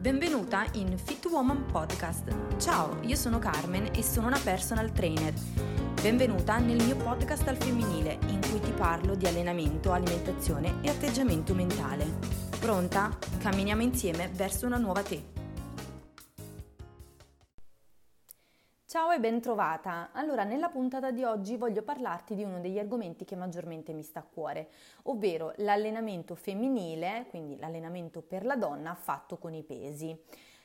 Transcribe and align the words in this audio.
Benvenuta 0.00 0.64
in 0.76 0.96
Fit 0.96 1.26
Woman 1.26 1.66
Podcast. 1.66 2.34
Ciao, 2.56 2.96
io 3.02 3.16
sono 3.16 3.38
Carmen 3.38 3.90
e 3.94 4.02
sono 4.02 4.28
una 4.28 4.40
personal 4.42 4.90
trainer. 4.92 5.34
Benvenuta 6.00 6.56
nel 6.56 6.82
mio 6.82 6.96
podcast 6.96 7.46
al 7.48 7.58
femminile 7.58 8.18
in 8.28 8.40
cui 8.48 8.60
ti 8.60 8.70
parlo 8.70 9.14
di 9.14 9.26
allenamento, 9.26 9.92
alimentazione 9.92 10.76
e 10.80 10.88
atteggiamento 10.88 11.54
mentale. 11.54 12.06
Pronta? 12.58 13.14
Camminiamo 13.40 13.82
insieme 13.82 14.30
verso 14.32 14.64
una 14.64 14.78
nuova 14.78 15.02
te. 15.02 15.39
Ciao 18.90 19.12
e 19.12 19.20
ben 19.20 19.40
trovata! 19.40 20.08
Allora, 20.10 20.42
nella 20.42 20.68
puntata 20.68 21.12
di 21.12 21.22
oggi 21.22 21.56
voglio 21.56 21.82
parlarti 21.82 22.34
di 22.34 22.42
uno 22.42 22.58
degli 22.58 22.76
argomenti 22.76 23.24
che 23.24 23.36
maggiormente 23.36 23.92
mi 23.92 24.02
sta 24.02 24.18
a 24.18 24.24
cuore, 24.24 24.68
ovvero 25.04 25.52
l'allenamento 25.58 26.34
femminile, 26.34 27.26
quindi 27.30 27.56
l'allenamento 27.56 28.20
per 28.20 28.44
la 28.44 28.56
donna 28.56 28.96
fatto 28.96 29.38
con 29.38 29.54
i 29.54 29.62
pesi. 29.62 30.20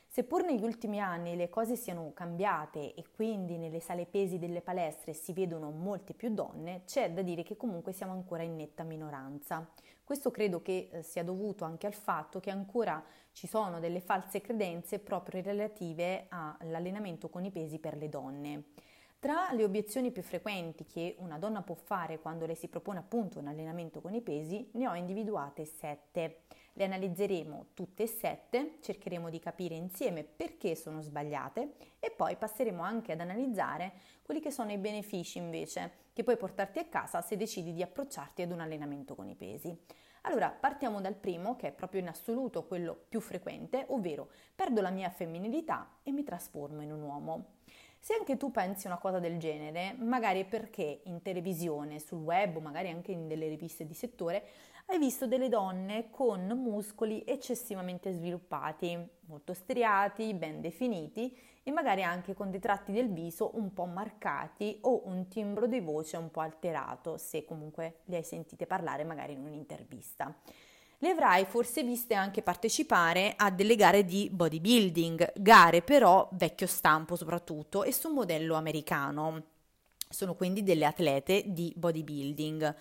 Seppur 0.08 0.44
negli 0.44 0.64
ultimi 0.64 0.98
anni 0.98 1.36
le 1.36 1.48
cose 1.48 1.76
siano 1.76 2.10
cambiate 2.14 2.94
e 2.94 3.04
quindi 3.14 3.58
nelle 3.58 3.78
sale 3.78 4.06
pesi 4.06 4.40
delle 4.40 4.60
palestre 4.60 5.12
si 5.12 5.32
vedono 5.32 5.70
molte 5.70 6.12
più 6.12 6.34
donne, 6.34 6.82
c'è 6.84 7.12
da 7.12 7.22
dire 7.22 7.44
che 7.44 7.56
comunque 7.56 7.92
siamo 7.92 8.10
ancora 8.10 8.42
in 8.42 8.56
netta 8.56 8.82
minoranza. 8.82 9.64
Questo 10.02 10.32
credo 10.32 10.62
che 10.62 10.88
eh, 10.90 11.02
sia 11.02 11.22
dovuto 11.22 11.64
anche 11.64 11.86
al 11.86 11.94
fatto 11.94 12.40
che 12.40 12.50
ancora 12.50 13.00
ci 13.36 13.46
sono 13.46 13.80
delle 13.80 14.00
false 14.00 14.40
credenze 14.40 14.98
proprio 14.98 15.42
relative 15.42 16.24
all'allenamento 16.30 17.28
con 17.28 17.44
i 17.44 17.50
pesi 17.50 17.78
per 17.78 17.94
le 17.98 18.08
donne. 18.08 18.62
Tra 19.18 19.52
le 19.52 19.62
obiezioni 19.62 20.10
più 20.10 20.22
frequenti 20.22 20.86
che 20.86 21.16
una 21.18 21.36
donna 21.36 21.60
può 21.60 21.74
fare 21.74 22.18
quando 22.18 22.46
le 22.46 22.54
si 22.54 22.68
propone 22.68 23.00
appunto 23.00 23.38
un 23.38 23.48
allenamento 23.48 24.00
con 24.00 24.14
i 24.14 24.22
pesi, 24.22 24.70
ne 24.72 24.88
ho 24.88 24.94
individuate 24.94 25.66
sette. 25.66 26.44
Le 26.72 26.84
analizzeremo 26.84 27.66
tutte 27.74 28.04
e 28.04 28.06
sette, 28.06 28.78
cercheremo 28.80 29.28
di 29.28 29.38
capire 29.38 29.74
insieme 29.74 30.24
perché 30.24 30.74
sono 30.74 31.02
sbagliate 31.02 31.74
e 32.00 32.10
poi 32.12 32.36
passeremo 32.36 32.82
anche 32.82 33.12
ad 33.12 33.20
analizzare 33.20 33.92
quelli 34.22 34.40
che 34.40 34.50
sono 34.50 34.72
i 34.72 34.78
benefici 34.78 35.36
invece 35.36 36.04
che 36.14 36.24
puoi 36.24 36.38
portarti 36.38 36.78
a 36.78 36.86
casa 36.86 37.20
se 37.20 37.36
decidi 37.36 37.74
di 37.74 37.82
approcciarti 37.82 38.40
ad 38.40 38.50
un 38.50 38.60
allenamento 38.60 39.14
con 39.14 39.28
i 39.28 39.34
pesi. 39.34 39.78
Allora, 40.28 40.50
partiamo 40.50 41.00
dal 41.00 41.14
primo, 41.14 41.54
che 41.54 41.68
è 41.68 41.72
proprio 41.72 42.00
in 42.00 42.08
assoluto 42.08 42.64
quello 42.64 42.98
più 43.08 43.20
frequente, 43.20 43.84
ovvero 43.90 44.28
perdo 44.56 44.80
la 44.80 44.90
mia 44.90 45.08
femminilità 45.08 45.98
e 46.02 46.10
mi 46.10 46.24
trasformo 46.24 46.82
in 46.82 46.90
un 46.90 47.00
uomo. 47.00 47.44
Se 48.00 48.14
anche 48.14 48.36
tu 48.36 48.50
pensi 48.50 48.88
una 48.88 48.98
cosa 48.98 49.20
del 49.20 49.38
genere, 49.38 49.94
magari 49.96 50.44
perché 50.44 51.02
in 51.04 51.22
televisione, 51.22 52.00
sul 52.00 52.18
web 52.18 52.56
o 52.56 52.60
magari 52.60 52.90
anche 52.90 53.12
in 53.12 53.28
delle 53.28 53.46
riviste 53.46 53.86
di 53.86 53.94
settore, 53.94 54.44
hai 54.86 54.98
visto 54.98 55.28
delle 55.28 55.48
donne 55.48 56.10
con 56.10 56.44
muscoli 56.60 57.22
eccessivamente 57.24 58.12
sviluppati, 58.12 58.98
molto 59.26 59.54
striati, 59.54 60.34
ben 60.34 60.60
definiti 60.60 61.38
e 61.68 61.72
magari 61.72 62.04
anche 62.04 62.32
con 62.32 62.52
dei 62.52 62.60
tratti 62.60 62.92
del 62.92 63.12
viso 63.12 63.50
un 63.54 63.72
po' 63.72 63.86
marcati 63.86 64.78
o 64.82 65.02
un 65.06 65.26
timbro 65.26 65.66
di 65.66 65.80
voce 65.80 66.16
un 66.16 66.30
po' 66.30 66.38
alterato, 66.38 67.16
se 67.16 67.44
comunque 67.44 68.02
le 68.04 68.18
hai 68.18 68.22
sentite 68.22 68.66
parlare 68.66 69.02
magari 69.02 69.32
in 69.32 69.40
un'intervista 69.40 70.32
le 71.00 71.10
avrai 71.10 71.44
forse 71.44 71.82
viste 71.82 72.14
anche 72.14 72.40
partecipare 72.40 73.34
a 73.36 73.50
delle 73.50 73.76
gare 73.76 74.04
di 74.04 74.30
bodybuilding, 74.32 75.32
gare 75.36 75.82
però 75.82 76.26
vecchio 76.32 76.66
stampo 76.66 77.16
soprattutto 77.16 77.82
e 77.84 77.92
su 77.92 78.10
modello 78.10 78.54
americano. 78.54 79.42
Sono 80.08 80.34
quindi 80.34 80.62
delle 80.62 80.86
atlete 80.86 81.42
di 81.46 81.72
bodybuilding. 81.76 82.74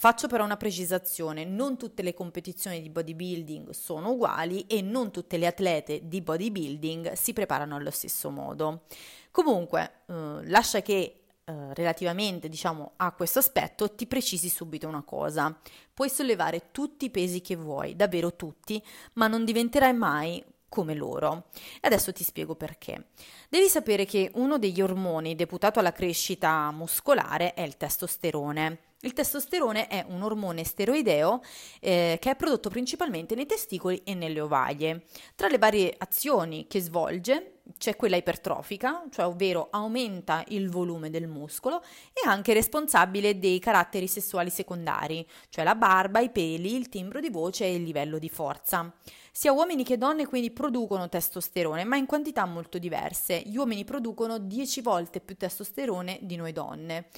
Faccio 0.00 0.28
però 0.28 0.44
una 0.44 0.56
precisazione, 0.56 1.44
non 1.44 1.76
tutte 1.76 2.00
le 2.00 2.14
competizioni 2.14 2.80
di 2.80 2.88
bodybuilding 2.88 3.68
sono 3.72 4.12
uguali 4.12 4.62
e 4.66 4.80
non 4.80 5.10
tutte 5.10 5.36
le 5.36 5.46
atlete 5.46 6.08
di 6.08 6.22
bodybuilding 6.22 7.12
si 7.12 7.34
preparano 7.34 7.76
allo 7.76 7.90
stesso 7.90 8.30
modo. 8.30 8.84
Comunque, 9.30 10.04
eh, 10.06 10.14
lascia 10.44 10.80
che 10.80 11.24
eh, 11.44 11.74
relativamente 11.74 12.48
diciamo 12.48 12.92
a 12.96 13.12
questo 13.12 13.40
aspetto 13.40 13.94
ti 13.94 14.06
precisi 14.06 14.48
subito 14.48 14.88
una 14.88 15.02
cosa 15.02 15.54
puoi 15.92 16.08
sollevare 16.08 16.70
tutti 16.70 17.04
i 17.04 17.10
pesi 17.10 17.42
che 17.42 17.56
vuoi 17.56 17.94
davvero 17.94 18.34
tutti 18.34 18.82
ma 19.14 19.26
non 19.26 19.44
diventerai 19.44 19.92
mai 19.92 20.42
come 20.70 20.94
loro. 20.94 21.48
E 21.74 21.86
adesso 21.88 22.10
ti 22.10 22.24
spiego 22.24 22.54
perché. 22.54 23.08
Devi 23.50 23.68
sapere 23.68 24.06
che 24.06 24.30
uno 24.36 24.56
degli 24.56 24.80
ormoni 24.80 25.34
deputato 25.34 25.78
alla 25.78 25.92
crescita 25.92 26.70
muscolare 26.70 27.52
è 27.52 27.60
il 27.60 27.76
testosterone. 27.76 28.88
Il 29.02 29.14
testosterone 29.14 29.86
è 29.86 30.04
un 30.08 30.20
ormone 30.20 30.62
steroideo 30.62 31.40
eh, 31.80 32.18
che 32.20 32.30
è 32.32 32.36
prodotto 32.36 32.68
principalmente 32.68 33.34
nei 33.34 33.46
testicoli 33.46 34.02
e 34.04 34.12
nelle 34.12 34.42
ovaie. 34.42 35.04
Tra 35.34 35.48
le 35.48 35.56
varie 35.56 35.94
azioni 35.96 36.66
che 36.66 36.82
svolge 36.82 37.60
c'è 37.78 37.96
quella 37.96 38.16
ipertrofica, 38.16 39.04
cioè 39.10 39.24
ovvero 39.24 39.68
aumenta 39.70 40.44
il 40.48 40.68
volume 40.68 41.08
del 41.08 41.28
muscolo 41.28 41.82
e 42.12 42.28
anche 42.28 42.52
responsabile 42.52 43.38
dei 43.38 43.58
caratteri 43.58 44.06
sessuali 44.06 44.50
secondari, 44.50 45.26
cioè 45.48 45.64
la 45.64 45.74
barba, 45.74 46.20
i 46.20 46.28
peli, 46.28 46.74
il 46.74 46.90
timbro 46.90 47.20
di 47.20 47.30
voce 47.30 47.64
e 47.64 47.74
il 47.74 47.82
livello 47.82 48.18
di 48.18 48.28
forza. 48.28 48.92
Sia 49.32 49.52
uomini 49.52 49.84
che 49.84 49.96
donne 49.96 50.26
quindi 50.26 50.50
producono 50.50 51.08
testosterone, 51.08 51.84
ma 51.84 51.96
in 51.96 52.04
quantità 52.04 52.44
molto 52.44 52.78
diverse. 52.78 53.40
Gli 53.46 53.56
uomini 53.56 53.84
producono 53.84 54.38
10 54.38 54.82
volte 54.82 55.20
più 55.20 55.36
testosterone 55.36 56.18
di 56.20 56.36
noi 56.36 56.52
donne. 56.52 57.08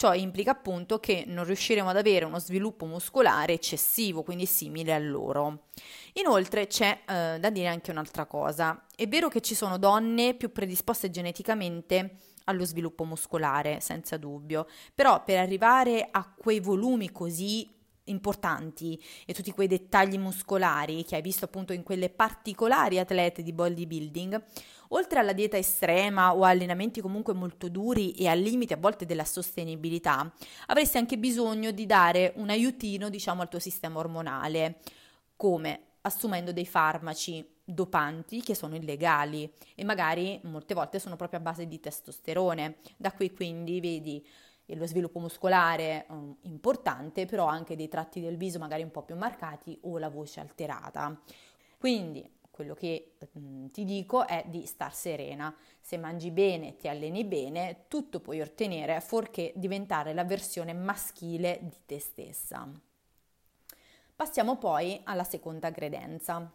Ciò 0.00 0.14
implica 0.14 0.52
appunto 0.52 1.00
che 1.00 1.24
non 1.26 1.42
riusciremo 1.44 1.88
ad 1.88 1.96
avere 1.96 2.24
uno 2.24 2.38
sviluppo 2.38 2.86
muscolare 2.86 3.54
eccessivo, 3.54 4.22
quindi 4.22 4.46
simile 4.46 4.94
a 4.94 4.98
loro. 4.98 5.64
Inoltre 6.12 6.68
c'è 6.68 7.00
eh, 7.04 7.38
da 7.40 7.50
dire 7.50 7.66
anche 7.66 7.90
un'altra 7.90 8.24
cosa. 8.24 8.84
È 8.94 9.08
vero 9.08 9.26
che 9.28 9.40
ci 9.40 9.56
sono 9.56 9.76
donne 9.76 10.34
più 10.34 10.52
predisposte 10.52 11.10
geneticamente 11.10 12.18
allo 12.44 12.64
sviluppo 12.64 13.02
muscolare, 13.02 13.80
senza 13.80 14.16
dubbio, 14.16 14.68
però 14.94 15.24
per 15.24 15.38
arrivare 15.38 16.06
a 16.08 16.32
quei 16.32 16.60
volumi 16.60 17.10
così 17.10 17.68
importanti 18.04 19.02
e 19.26 19.34
tutti 19.34 19.50
quei 19.50 19.66
dettagli 19.66 20.16
muscolari 20.16 21.04
che 21.04 21.16
hai 21.16 21.22
visto 21.22 21.44
appunto 21.44 21.72
in 21.72 21.82
quelle 21.82 22.08
particolari 22.08 23.00
atlete 23.00 23.42
di 23.42 23.52
bodybuilding, 23.52 24.42
oltre 24.88 25.18
alla 25.18 25.32
dieta 25.32 25.56
estrema 25.56 26.34
o 26.34 26.42
allenamenti 26.44 27.00
comunque 27.00 27.34
molto 27.34 27.68
duri 27.68 28.12
e 28.12 28.28
al 28.28 28.38
limite 28.38 28.74
a 28.74 28.78
volte 28.78 29.06
della 29.06 29.24
sostenibilità, 29.24 30.32
avresti 30.66 30.98
anche 30.98 31.18
bisogno 31.18 31.70
di 31.70 31.86
dare 31.86 32.32
un 32.36 32.50
aiutino, 32.50 33.08
diciamo, 33.08 33.42
al 33.42 33.48
tuo 33.48 33.58
sistema 33.58 33.98
ormonale, 33.98 34.78
come 35.36 35.80
assumendo 36.02 36.52
dei 36.52 36.66
farmaci 36.66 37.46
dopanti 37.64 38.42
che 38.42 38.54
sono 38.54 38.76
illegali 38.76 39.52
e 39.74 39.84
magari 39.84 40.40
molte 40.44 40.72
volte 40.72 40.98
sono 40.98 41.16
proprio 41.16 41.38
a 41.38 41.42
base 41.42 41.66
di 41.66 41.80
testosterone. 41.80 42.76
Da 42.96 43.12
qui 43.12 43.32
quindi 43.32 43.80
vedi 43.80 44.26
lo 44.74 44.86
sviluppo 44.86 45.18
muscolare 45.18 46.06
um, 46.08 46.36
importante, 46.42 47.26
però 47.26 47.46
anche 47.46 47.76
dei 47.76 47.88
tratti 47.88 48.20
del 48.20 48.36
viso 48.36 48.58
magari 48.58 48.82
un 48.82 48.90
po' 48.90 49.02
più 49.02 49.16
marcati 49.16 49.78
o 49.82 49.98
la 49.98 50.08
voce 50.08 50.40
alterata. 50.40 51.18
Quindi 51.78 52.28
quello 52.58 52.74
che 52.74 53.12
mh, 53.34 53.66
ti 53.66 53.84
dico 53.84 54.26
è 54.26 54.42
di 54.48 54.66
star 54.66 54.92
serena. 54.92 55.54
Se 55.80 55.96
mangi 55.96 56.32
bene, 56.32 56.76
ti 56.76 56.88
alleni 56.88 57.24
bene, 57.24 57.84
tutto 57.86 58.18
puoi 58.18 58.40
ottenere 58.40 59.00
fuorché 59.00 59.52
diventare 59.54 60.12
la 60.12 60.24
versione 60.24 60.72
maschile 60.72 61.60
di 61.62 61.76
te 61.86 62.00
stessa. 62.00 62.68
Passiamo 64.16 64.56
poi 64.56 65.00
alla 65.04 65.22
seconda 65.22 65.70
credenza. 65.70 66.50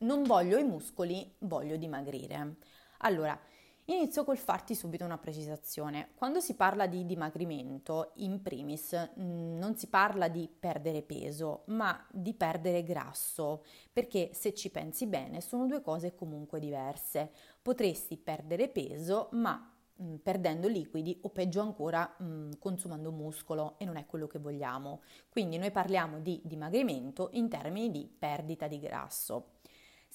Non 0.00 0.22
voglio 0.24 0.58
i 0.58 0.64
muscoli, 0.64 1.34
voglio 1.38 1.76
dimagrire. 1.76 2.56
Allora, 2.98 3.40
Inizio 3.88 4.24
col 4.24 4.38
farti 4.38 4.74
subito 4.74 5.04
una 5.04 5.18
precisazione. 5.18 6.08
Quando 6.14 6.40
si 6.40 6.54
parla 6.54 6.86
di 6.86 7.04
dimagrimento, 7.04 8.12
in 8.14 8.40
primis 8.40 8.94
mm, 8.94 9.58
non 9.58 9.76
si 9.76 9.88
parla 9.88 10.28
di 10.28 10.48
perdere 10.48 11.02
peso, 11.02 11.64
ma 11.66 12.02
di 12.10 12.32
perdere 12.32 12.82
grasso, 12.82 13.62
perché 13.92 14.30
se 14.32 14.54
ci 14.54 14.70
pensi 14.70 15.06
bene 15.06 15.42
sono 15.42 15.66
due 15.66 15.82
cose 15.82 16.14
comunque 16.14 16.60
diverse. 16.60 17.30
Potresti 17.60 18.16
perdere 18.16 18.68
peso, 18.68 19.28
ma 19.32 19.70
mm, 20.02 20.14
perdendo 20.22 20.66
liquidi 20.66 21.18
o 21.20 21.28
peggio 21.28 21.60
ancora 21.60 22.16
mm, 22.22 22.52
consumando 22.58 23.12
muscolo 23.12 23.74
e 23.76 23.84
non 23.84 23.96
è 23.96 24.06
quello 24.06 24.26
che 24.26 24.38
vogliamo. 24.38 25.02
Quindi 25.28 25.58
noi 25.58 25.70
parliamo 25.70 26.20
di 26.20 26.40
dimagrimento 26.42 27.28
in 27.32 27.50
termini 27.50 27.90
di 27.90 28.10
perdita 28.18 28.66
di 28.66 28.78
grasso. 28.78 29.56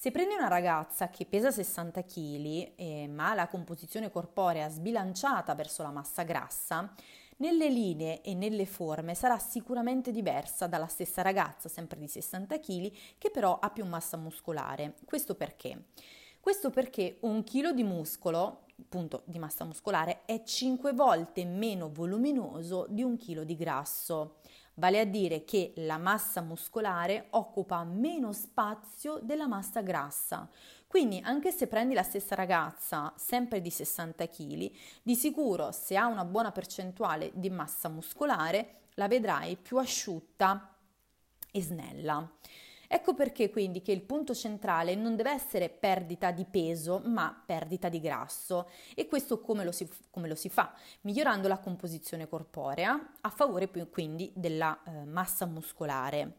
Se 0.01 0.11
prendi 0.11 0.33
una 0.33 0.47
ragazza 0.47 1.09
che 1.09 1.25
pesa 1.25 1.51
60 1.51 2.03
kg 2.05 2.71
eh, 2.77 3.09
ma 3.09 3.31
ha 3.31 3.33
la 3.33 3.49
composizione 3.49 4.09
corporea 4.09 4.69
sbilanciata 4.69 5.53
verso 5.55 5.83
la 5.83 5.91
massa 5.91 6.23
grassa, 6.23 6.89
nelle 7.39 7.67
linee 7.67 8.21
e 8.21 8.33
nelle 8.33 8.65
forme 8.65 9.13
sarà 9.13 9.37
sicuramente 9.39 10.13
diversa 10.13 10.67
dalla 10.67 10.87
stessa 10.87 11.21
ragazza, 11.21 11.67
sempre 11.67 11.99
di 11.99 12.07
60 12.07 12.59
kg, 12.61 12.91
che 13.17 13.29
però 13.29 13.59
ha 13.59 13.69
più 13.71 13.85
massa 13.85 14.15
muscolare. 14.15 14.93
Questo 15.03 15.35
perché? 15.35 15.87
Questo 16.39 16.69
perché 16.69 17.17
un 17.23 17.43
chilo 17.43 17.73
di 17.73 17.83
muscolo, 17.83 18.67
appunto 18.79 19.23
di 19.25 19.37
massa 19.37 19.65
muscolare, 19.65 20.21
è 20.23 20.43
5 20.43 20.93
volte 20.93 21.43
meno 21.43 21.89
voluminoso 21.91 22.85
di 22.87 23.03
un 23.03 23.17
chilo 23.17 23.43
di 23.43 23.57
grasso. 23.57 24.37
Vale 24.79 24.99
a 24.99 25.05
dire 25.05 25.43
che 25.43 25.73
la 25.75 25.97
massa 25.97 26.41
muscolare 26.41 27.27
occupa 27.31 27.83
meno 27.83 28.31
spazio 28.31 29.19
della 29.21 29.47
massa 29.47 29.81
grassa. 29.81 30.49
Quindi 30.87 31.21
anche 31.23 31.51
se 31.51 31.67
prendi 31.67 31.93
la 31.93 32.01
stessa 32.01 32.33
ragazza, 32.33 33.13
sempre 33.15 33.61
di 33.61 33.69
60 33.69 34.27
kg, 34.27 34.71
di 35.03 35.15
sicuro 35.15 35.71
se 35.71 35.95
ha 35.95 36.07
una 36.07 36.25
buona 36.25 36.51
percentuale 36.51 37.31
di 37.35 37.49
massa 37.49 37.89
muscolare, 37.89 38.77
la 38.95 39.07
vedrai 39.07 39.55
più 39.55 39.77
asciutta 39.77 40.73
e 41.51 41.61
snella. 41.61 42.27
Ecco 42.91 43.13
perché 43.13 43.51
quindi 43.51 43.83
che 43.83 43.91
il 43.91 44.01
punto 44.01 44.33
centrale 44.33 44.95
non 44.95 45.15
deve 45.15 45.29
essere 45.29 45.69
perdita 45.69 46.31
di 46.31 46.43
peso, 46.43 47.03
ma 47.05 47.39
perdita 47.45 47.87
di 47.87 47.99
grasso. 48.01 48.67
E 48.95 49.07
questo 49.07 49.41
come 49.41 49.63
lo 49.63 49.71
si, 49.71 49.87
come 50.09 50.27
lo 50.27 50.33
si 50.33 50.49
fa? 50.49 50.73
Migliorando 51.01 51.47
la 51.47 51.59
composizione 51.59 52.27
corporea 52.27 53.11
a 53.21 53.29
favore 53.29 53.69
quindi 53.91 54.31
della 54.33 54.75
eh, 54.87 55.05
massa 55.05 55.45
muscolare. 55.45 56.37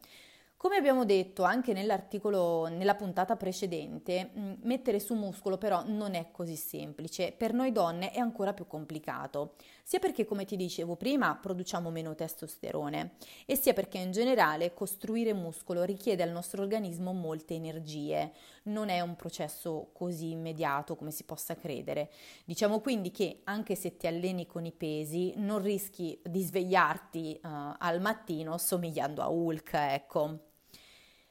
Come 0.62 0.76
abbiamo 0.76 1.06
detto 1.06 1.42
anche 1.42 1.72
nell'articolo, 1.72 2.66
nella 2.66 2.94
puntata 2.94 3.34
precedente, 3.34 4.30
mettere 4.60 5.00
su 5.00 5.14
muscolo 5.14 5.56
però 5.56 5.84
non 5.86 6.12
è 6.12 6.28
così 6.30 6.54
semplice, 6.54 7.32
per 7.32 7.54
noi 7.54 7.72
donne 7.72 8.10
è 8.10 8.18
ancora 8.18 8.52
più 8.52 8.66
complicato, 8.66 9.54
sia 9.82 9.98
perché 10.00 10.26
come 10.26 10.44
ti 10.44 10.56
dicevo 10.56 10.96
prima 10.96 11.34
produciamo 11.34 11.88
meno 11.88 12.14
testosterone 12.14 13.12
e 13.46 13.56
sia 13.56 13.72
perché 13.72 13.96
in 13.96 14.12
generale 14.12 14.74
costruire 14.74 15.32
muscolo 15.32 15.82
richiede 15.82 16.22
al 16.24 16.30
nostro 16.30 16.60
organismo 16.60 17.14
molte 17.14 17.54
energie, 17.54 18.30
non 18.64 18.90
è 18.90 19.00
un 19.00 19.16
processo 19.16 19.88
così 19.94 20.32
immediato 20.32 20.94
come 20.94 21.10
si 21.10 21.24
possa 21.24 21.56
credere. 21.56 22.10
Diciamo 22.44 22.80
quindi 22.80 23.10
che 23.10 23.40
anche 23.44 23.74
se 23.76 23.96
ti 23.96 24.06
alleni 24.06 24.44
con 24.46 24.66
i 24.66 24.72
pesi 24.72 25.32
non 25.36 25.62
rischi 25.62 26.20
di 26.22 26.42
svegliarti 26.42 27.40
uh, 27.42 27.48
al 27.78 28.02
mattino 28.02 28.58
somigliando 28.58 29.22
a 29.22 29.28
Hulk, 29.28 29.72
ecco. 29.72 30.48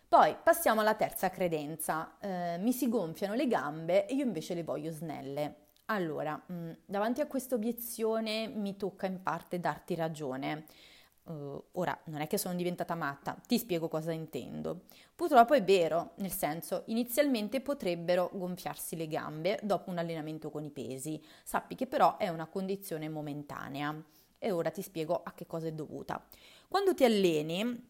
Poi 0.09 0.35
passiamo 0.41 0.81
alla 0.81 0.95
terza 0.95 1.29
credenza. 1.29 2.17
Eh, 2.19 2.57
mi 2.57 2.73
si 2.73 2.89
gonfiano 2.89 3.35
le 3.35 3.45
gambe 3.45 4.07
e 4.07 4.15
io 4.15 4.25
invece 4.25 4.55
le 4.55 4.63
voglio 4.63 4.91
snelle. 4.91 5.67
Allora, 5.85 6.41
mh, 6.47 6.53
mm, 6.53 6.71
davanti 6.87 7.21
a 7.21 7.27
questa 7.27 7.53
obiezione 7.53 8.47
mi 8.47 8.75
tocca 8.75 9.05
in 9.05 9.21
parte 9.21 9.59
darti 9.59 9.93
ragione. 9.93 10.65
Uh, 11.25 11.63
ora, 11.73 11.95
non 12.05 12.21
è 12.21 12.27
che 12.27 12.39
sono 12.39 12.55
diventata 12.55 12.95
matta, 12.95 13.37
ti 13.45 13.59
spiego 13.59 13.87
cosa 13.87 14.11
intendo. 14.11 14.85
Purtroppo 15.13 15.53
è 15.53 15.63
vero, 15.63 16.13
nel 16.15 16.31
senso, 16.31 16.83
inizialmente 16.87 17.61
potrebbero 17.61 18.31
gonfiarsi 18.33 18.95
le 18.95 19.07
gambe 19.07 19.59
dopo 19.61 19.91
un 19.91 19.99
allenamento 19.99 20.49
con 20.49 20.63
i 20.63 20.71
pesi. 20.71 21.23
Sappi 21.43 21.75
che 21.75 21.85
però 21.85 22.17
è 22.17 22.29
una 22.29 22.47
condizione 22.47 23.09
momentanea. 23.09 23.95
E 24.39 24.51
ora 24.51 24.71
ti 24.71 24.81
spiego 24.81 25.21
a 25.23 25.33
che 25.33 25.45
cosa 25.45 25.67
è 25.67 25.71
dovuta. 25.71 26.25
Quando 26.67 26.95
ti 26.95 27.03
alleni, 27.03 27.88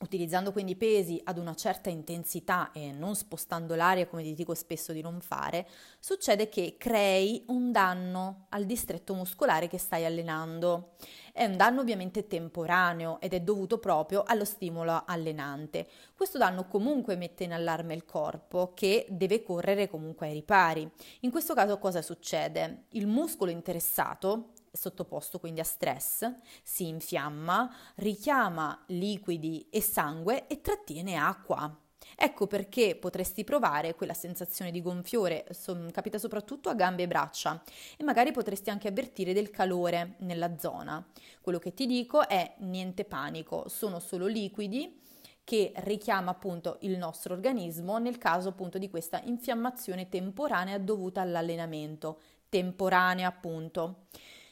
Utilizzando 0.00 0.52
quindi 0.52 0.72
i 0.72 0.76
pesi 0.76 1.20
ad 1.24 1.38
una 1.38 1.56
certa 1.56 1.90
intensità 1.90 2.70
e 2.70 2.92
non 2.92 3.16
spostando 3.16 3.74
l'aria 3.74 4.06
come 4.06 4.22
ti 4.22 4.32
dico 4.32 4.54
spesso 4.54 4.92
di 4.92 5.00
non 5.00 5.20
fare, 5.20 5.66
succede 5.98 6.48
che 6.48 6.76
crei 6.78 7.42
un 7.48 7.72
danno 7.72 8.46
al 8.50 8.64
distretto 8.64 9.12
muscolare 9.14 9.66
che 9.66 9.76
stai 9.76 10.04
allenando. 10.04 10.92
È 11.32 11.44
un 11.44 11.56
danno 11.56 11.80
ovviamente 11.80 12.28
temporaneo 12.28 13.18
ed 13.20 13.34
è 13.34 13.40
dovuto 13.40 13.78
proprio 13.78 14.22
allo 14.24 14.44
stimolo 14.44 15.02
allenante. 15.04 15.88
Questo 16.14 16.38
danno 16.38 16.68
comunque 16.68 17.16
mette 17.16 17.42
in 17.42 17.52
allarme 17.52 17.94
il 17.94 18.04
corpo 18.04 18.74
che 18.74 19.04
deve 19.10 19.42
correre 19.42 19.88
comunque 19.88 20.28
ai 20.28 20.32
ripari. 20.32 20.88
In 21.20 21.32
questo 21.32 21.54
caso 21.54 21.76
cosa 21.78 22.02
succede? 22.02 22.84
Il 22.90 23.08
muscolo 23.08 23.50
interessato 23.50 24.50
sottoposto 24.78 25.38
quindi 25.38 25.60
a 25.60 25.64
stress, 25.64 26.30
si 26.62 26.88
infiamma, 26.88 27.74
richiama 27.96 28.84
liquidi 28.88 29.66
e 29.70 29.80
sangue 29.80 30.46
e 30.46 30.60
trattiene 30.60 31.16
acqua. 31.16 31.76
Ecco 32.16 32.46
perché 32.46 32.96
potresti 32.96 33.44
provare 33.44 33.94
quella 33.94 34.14
sensazione 34.14 34.70
di 34.70 34.80
gonfiore, 34.80 35.46
so, 35.50 35.88
capita 35.92 36.18
soprattutto 36.18 36.68
a 36.68 36.74
gambe 36.74 37.02
e 37.02 37.06
braccia, 37.06 37.62
e 37.96 38.02
magari 38.02 38.32
potresti 38.32 38.70
anche 38.70 38.88
avvertire 38.88 39.32
del 39.32 39.50
calore 39.50 40.14
nella 40.18 40.56
zona. 40.58 41.06
Quello 41.40 41.58
che 41.58 41.74
ti 41.74 41.86
dico 41.86 42.26
è 42.26 42.54
niente 42.58 43.04
panico, 43.04 43.68
sono 43.68 44.00
solo 44.00 44.26
liquidi 44.26 45.00
che 45.44 45.72
richiama 45.76 46.32
appunto 46.32 46.76
il 46.80 46.98
nostro 46.98 47.32
organismo 47.32 47.96
nel 47.98 48.18
caso 48.18 48.50
appunto 48.50 48.76
di 48.76 48.90
questa 48.90 49.22
infiammazione 49.24 50.08
temporanea 50.08 50.76
dovuta 50.78 51.22
all'allenamento, 51.22 52.20
temporanea 52.48 53.28
appunto. 53.28 54.06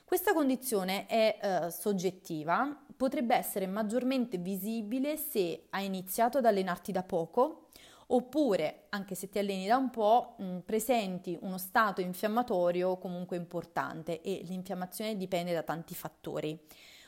Questa 0.06 0.32
condizione 0.32 1.06
è 1.06 1.36
eh, 1.42 1.70
soggettiva, 1.72 2.80
potrebbe 2.96 3.34
essere 3.34 3.66
maggiormente 3.66 4.38
visibile 4.38 5.16
se 5.16 5.66
hai 5.70 5.86
iniziato 5.86 6.38
ad 6.38 6.44
allenarti 6.44 6.92
da 6.92 7.02
poco 7.02 7.66
oppure, 8.06 8.84
anche 8.90 9.16
se 9.16 9.28
ti 9.28 9.40
alleni 9.40 9.66
da 9.66 9.76
un 9.76 9.90
po', 9.90 10.36
mh, 10.38 10.58
presenti 10.58 11.36
uno 11.40 11.58
stato 11.58 12.00
infiammatorio 12.02 12.98
comunque 12.98 13.36
importante 13.36 14.20
e 14.20 14.42
l'infiammazione 14.44 15.16
dipende 15.16 15.52
da 15.52 15.64
tanti 15.64 15.96
fattori. 15.96 16.56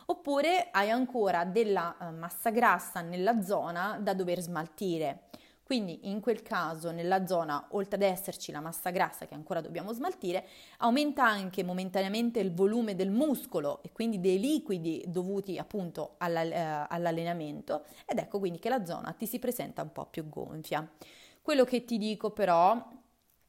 Oppure 0.06 0.66
hai 0.72 0.90
ancora 0.90 1.44
della 1.44 1.94
uh, 2.00 2.12
massa 2.12 2.50
grassa 2.50 3.00
nella 3.00 3.42
zona 3.42 4.00
da 4.02 4.12
dover 4.12 4.40
smaltire. 4.40 5.28
Quindi 5.68 6.08
in 6.08 6.20
quel 6.20 6.40
caso 6.40 6.92
nella 6.92 7.26
zona, 7.26 7.62
oltre 7.72 7.96
ad 7.96 8.00
esserci 8.00 8.52
la 8.52 8.60
massa 8.60 8.88
grassa 8.88 9.26
che 9.26 9.34
ancora 9.34 9.60
dobbiamo 9.60 9.92
smaltire, 9.92 10.46
aumenta 10.78 11.26
anche 11.26 11.62
momentaneamente 11.62 12.40
il 12.40 12.54
volume 12.54 12.94
del 12.94 13.10
muscolo 13.10 13.82
e 13.82 13.92
quindi 13.92 14.18
dei 14.18 14.40
liquidi 14.40 15.04
dovuti 15.06 15.58
appunto 15.58 16.16
eh, 16.20 16.86
all'allenamento 16.88 17.84
ed 18.06 18.16
ecco 18.16 18.38
quindi 18.38 18.58
che 18.58 18.70
la 18.70 18.86
zona 18.86 19.12
ti 19.12 19.26
si 19.26 19.38
presenta 19.38 19.82
un 19.82 19.92
po' 19.92 20.06
più 20.06 20.26
gonfia. 20.30 20.90
Quello 21.42 21.64
che 21.64 21.84
ti 21.84 21.98
dico 21.98 22.30
però 22.30 22.88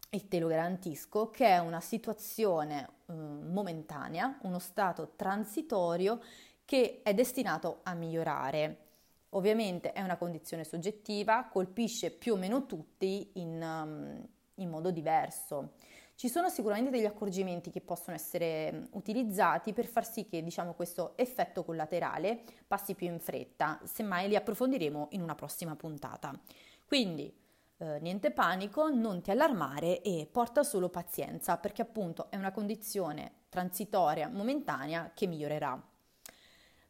e 0.10 0.28
te 0.28 0.40
lo 0.40 0.48
garantisco 0.48 1.30
che 1.30 1.46
è 1.46 1.60
una 1.60 1.80
situazione 1.80 2.90
eh, 3.06 3.14
momentanea, 3.14 4.40
uno 4.42 4.60
stato 4.60 5.14
transitorio 5.16 6.20
che 6.66 7.00
è 7.02 7.14
destinato 7.14 7.80
a 7.84 7.94
migliorare. 7.94 8.89
Ovviamente 9.32 9.92
è 9.92 10.02
una 10.02 10.18
condizione 10.18 10.64
soggettiva, 10.64 11.48
colpisce 11.52 12.12
più 12.12 12.34
o 12.34 12.38
meno 12.38 12.66
tutti 12.66 13.32
in, 13.34 13.62
um, 13.62 14.28
in 14.56 14.70
modo 14.70 14.92
diverso. 14.92 15.74
Ci 16.20 16.28
sono 16.28 16.50
sicuramente 16.50 16.90
degli 16.90 17.06
accorgimenti 17.06 17.70
che 17.70 17.80
possono 17.80 18.16
essere 18.16 18.72
mm, 18.74 18.84
utilizzati 18.92 19.72
per 19.72 19.86
far 19.86 20.06
sì 20.06 20.28
che 20.28 20.44
diciamo, 20.44 20.74
questo 20.74 21.16
effetto 21.16 21.64
collaterale 21.64 22.42
passi 22.68 22.94
più 22.94 23.08
in 23.08 23.20
fretta, 23.20 23.80
semmai 23.86 24.28
li 24.28 24.36
approfondiremo 24.36 25.10
in 25.12 25.22
una 25.22 25.36
prossima 25.36 25.78
puntata. 25.78 26.38
Quindi 26.86 27.34
eh, 27.78 28.00
niente 28.02 28.32
panico, 28.32 28.90
non 28.90 29.22
ti 29.22 29.32
allarmare 29.32 30.02
e 30.02 30.28
porta 30.30 30.64
solo 30.64 30.90
pazienza 30.90 31.56
perché 31.56 31.84
appunto 31.84 32.30
è 32.30 32.36
una 32.36 32.52
condizione 32.52 33.44
transitoria, 33.48 34.28
momentanea 34.28 35.12
che 35.14 35.26
migliorerà. 35.26 35.82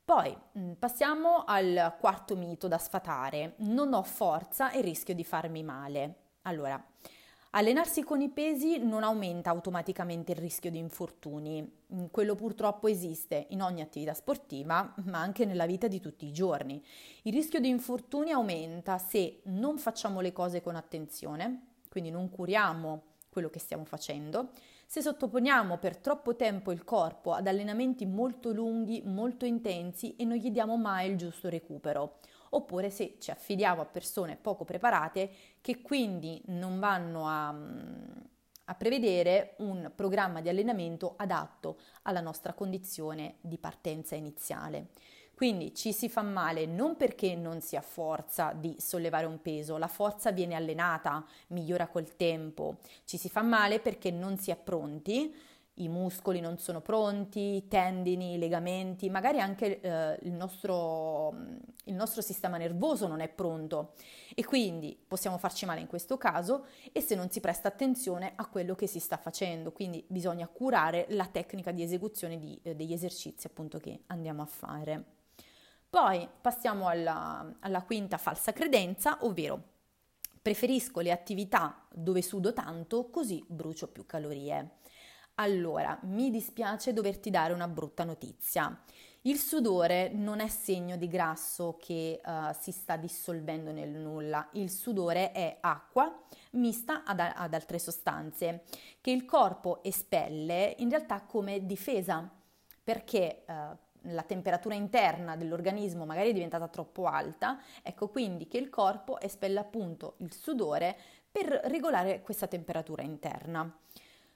Poi 0.10 0.36
mm, 0.58 0.72
passiamo 0.80 1.44
al 1.46 1.96
quarto 2.00 2.36
mito 2.36 2.68
da 2.68 2.80
sfatare. 2.80 3.54
Non 3.58 3.94
ho 3.94 4.02
forza 4.02 4.72
e 4.72 4.82
rischio 4.82 5.14
di 5.14 5.24
farmi 5.24 5.62
male. 5.62 6.16
Allora, 6.42 6.84
allenarsi 7.52 8.04
con 8.04 8.20
i 8.20 8.30
pesi 8.30 8.80
non 8.80 9.04
aumenta 9.04 9.52
automaticamente 9.52 10.32
il 10.32 10.40
rischio 10.40 10.72
di 10.72 10.80
infortuni. 10.80 11.62
Mm, 11.94 12.06
quello 12.10 12.34
purtroppo 12.34 12.88
esiste 12.88 13.46
in 13.50 13.62
ogni 13.62 13.82
attività 13.82 14.16
sportiva, 14.16 14.96
ma 15.06 15.20
anche 15.20 15.46
nella 15.46 15.68
vita 15.68 15.88
di 15.88 16.00
tutti 16.00 16.26
i 16.26 16.34
giorni. 16.34 16.84
Il 17.22 17.34
rischio 17.34 17.60
di 17.60 17.70
infortuni 17.70 18.32
aumenta 18.32 18.98
se 18.98 19.42
non 19.44 19.78
facciamo 19.78 20.22
le 20.22 20.32
cose 20.32 20.60
con 20.60 20.76
attenzione, 20.76 21.76
quindi 21.88 22.10
non 22.10 22.32
curiamo 22.32 23.04
quello 23.30 23.52
che 23.52 23.60
stiamo 23.60 23.86
facendo, 23.86 24.50
se 24.92 25.04
sottoponiamo 25.04 25.78
per 25.78 25.98
troppo 25.98 26.36
tempo 26.36 26.72
il 26.72 26.84
corpo 26.84 27.34
ad 27.34 27.46
allenamenti 27.46 28.08
molto 28.08 28.52
lunghi, 28.52 29.04
molto 29.06 29.46
intensi 29.46 30.16
e 30.16 30.26
non 30.26 30.36
gli 30.36 30.50
diamo 30.50 30.78
mai 30.78 31.12
il 31.12 31.16
giusto 31.16 31.48
recupero, 31.48 32.18
oppure 32.50 32.90
se 32.90 33.18
ci 33.20 33.30
affidiamo 33.30 33.82
a 33.82 33.86
persone 33.86 34.36
poco 34.36 34.66
preparate 34.66 35.30
che 35.62 35.84
quindi 35.84 36.42
non 36.48 36.80
vanno 36.80 37.28
a, 37.28 37.50
a 37.50 38.74
prevedere 38.74 39.54
un 39.60 39.92
programma 39.94 40.42
di 40.42 40.50
allenamento 40.50 41.14
adatto 41.18 41.78
alla 42.02 42.22
nostra 42.22 42.54
condizione 42.54 43.36
di 43.42 43.60
partenza 43.60 44.16
iniziale. 44.16 44.88
Quindi 45.40 45.74
ci 45.74 45.94
si 45.94 46.10
fa 46.10 46.22
male 46.22 46.66
non 46.66 46.98
perché 46.98 47.34
non 47.34 47.62
si 47.62 47.78
ha 47.78 47.82
forza 47.82 48.52
di 48.52 48.76
sollevare 48.78 49.26
un 49.26 49.42
peso, 49.42 49.78
la 49.78 49.88
forza 49.88 50.34
viene 50.34 50.54
allenata, 50.54 51.26
migliora 51.48 51.88
col 51.88 52.18
tempo. 52.18 52.80
Ci 53.06 53.16
si 53.16 53.30
fa 53.30 53.42
male 53.42 53.80
perché 53.80 54.12
non 54.12 54.38
si 54.38 54.52
è 54.52 54.58
pronti, 54.58 55.34
i 55.76 55.88
muscoli 55.88 56.42
non 56.42 56.58
sono 56.58 56.82
pronti, 56.82 57.56
i 57.56 57.68
tendini, 57.70 58.34
i 58.34 58.38
legamenti, 58.38 59.10
magari 59.10 59.40
anche 59.40 59.80
eh, 59.80 60.20
il, 60.24 60.34
nostro, 60.34 61.34
il 61.86 61.94
nostro 61.94 62.22
sistema 62.22 62.58
nervoso 62.58 63.08
non 63.08 63.22
è 63.22 63.30
pronto 63.30 63.94
e 64.36 64.44
quindi 64.44 65.02
possiamo 65.08 65.38
farci 65.38 65.66
male 65.66 65.80
in 65.80 65.88
questo 65.88 66.18
caso 66.18 66.66
e 66.92 67.00
se 67.00 67.16
non 67.16 67.30
si 67.30 67.40
presta 67.40 67.70
attenzione 67.70 68.34
a 68.36 68.46
quello 68.48 68.76
che 68.76 68.88
si 68.88 69.00
sta 69.00 69.16
facendo, 69.16 69.72
quindi 69.72 70.04
bisogna 70.06 70.50
curare 70.50 71.06
la 71.12 71.28
tecnica 71.28 71.72
di 71.72 71.82
esecuzione 71.82 72.38
di, 72.38 72.60
eh, 72.62 72.76
degli 72.76 72.92
esercizi 72.92 73.48
appunto 73.48 73.80
che 73.80 74.02
andiamo 74.08 74.42
a 74.42 74.46
fare. 74.46 75.19
Poi 75.90 76.30
passiamo 76.40 76.88
alla, 76.88 77.56
alla 77.62 77.82
quinta 77.82 78.18
falsa 78.18 78.54
credenza, 78.54 79.18
ovvero 79.22 79.78
preferisco 80.40 81.00
le 81.00 81.12
attività 81.12 81.88
dove 81.92 82.22
sudo 82.22 82.54
tanto 82.54 83.10
così 83.10 83.44
brucio 83.48 83.88
più 83.88 84.06
calorie. 84.06 84.78
Allora, 85.36 85.98
mi 86.04 86.30
dispiace 86.30 86.94
doverti 86.94 87.30
dare 87.30 87.54
una 87.54 87.68
brutta 87.68 88.04
notizia. 88.04 88.84
Il 89.24 89.38
sudore 89.38 90.10
non 90.10 90.42
è 90.42 90.48
segno 90.48 90.96
di 90.96 91.08
grasso 91.08 91.78
che 91.80 92.22
uh, 92.24 92.54
si 92.60 92.72
sta 92.72 92.96
dissolvendo 92.96 93.72
nel 93.72 93.90
nulla, 93.90 94.48
il 94.54 94.70
sudore 94.70 95.32
è 95.32 95.58
acqua 95.60 96.24
mista 96.52 97.04
ad, 97.04 97.20
ad 97.20 97.54
altre 97.54 97.80
sostanze 97.80 98.64
che 99.02 99.12
il 99.12 99.26
corpo 99.26 99.82
espelle 99.84 100.76
in 100.80 100.90
realtà 100.90 101.22
come 101.22 101.66
difesa 101.66 102.30
perché 102.84 103.44
uh, 103.48 103.78
la 104.04 104.24
temperatura 104.24 104.76
interna 104.76 105.36
dell'organismo 105.36 106.06
magari 106.06 106.30
è 106.30 106.34
diventata 106.34 106.68
troppo 106.68 107.06
alta, 107.06 107.60
ecco 107.82 108.08
quindi 108.08 108.48
che 108.48 108.58
il 108.58 108.70
corpo 108.70 109.20
espelle 109.20 109.60
appunto 109.60 110.16
il 110.18 110.34
sudore 110.34 110.96
per 111.32 111.48
regolare 111.66 112.22
questa 112.22 112.48
temperatura 112.48 113.04
interna. 113.04 113.72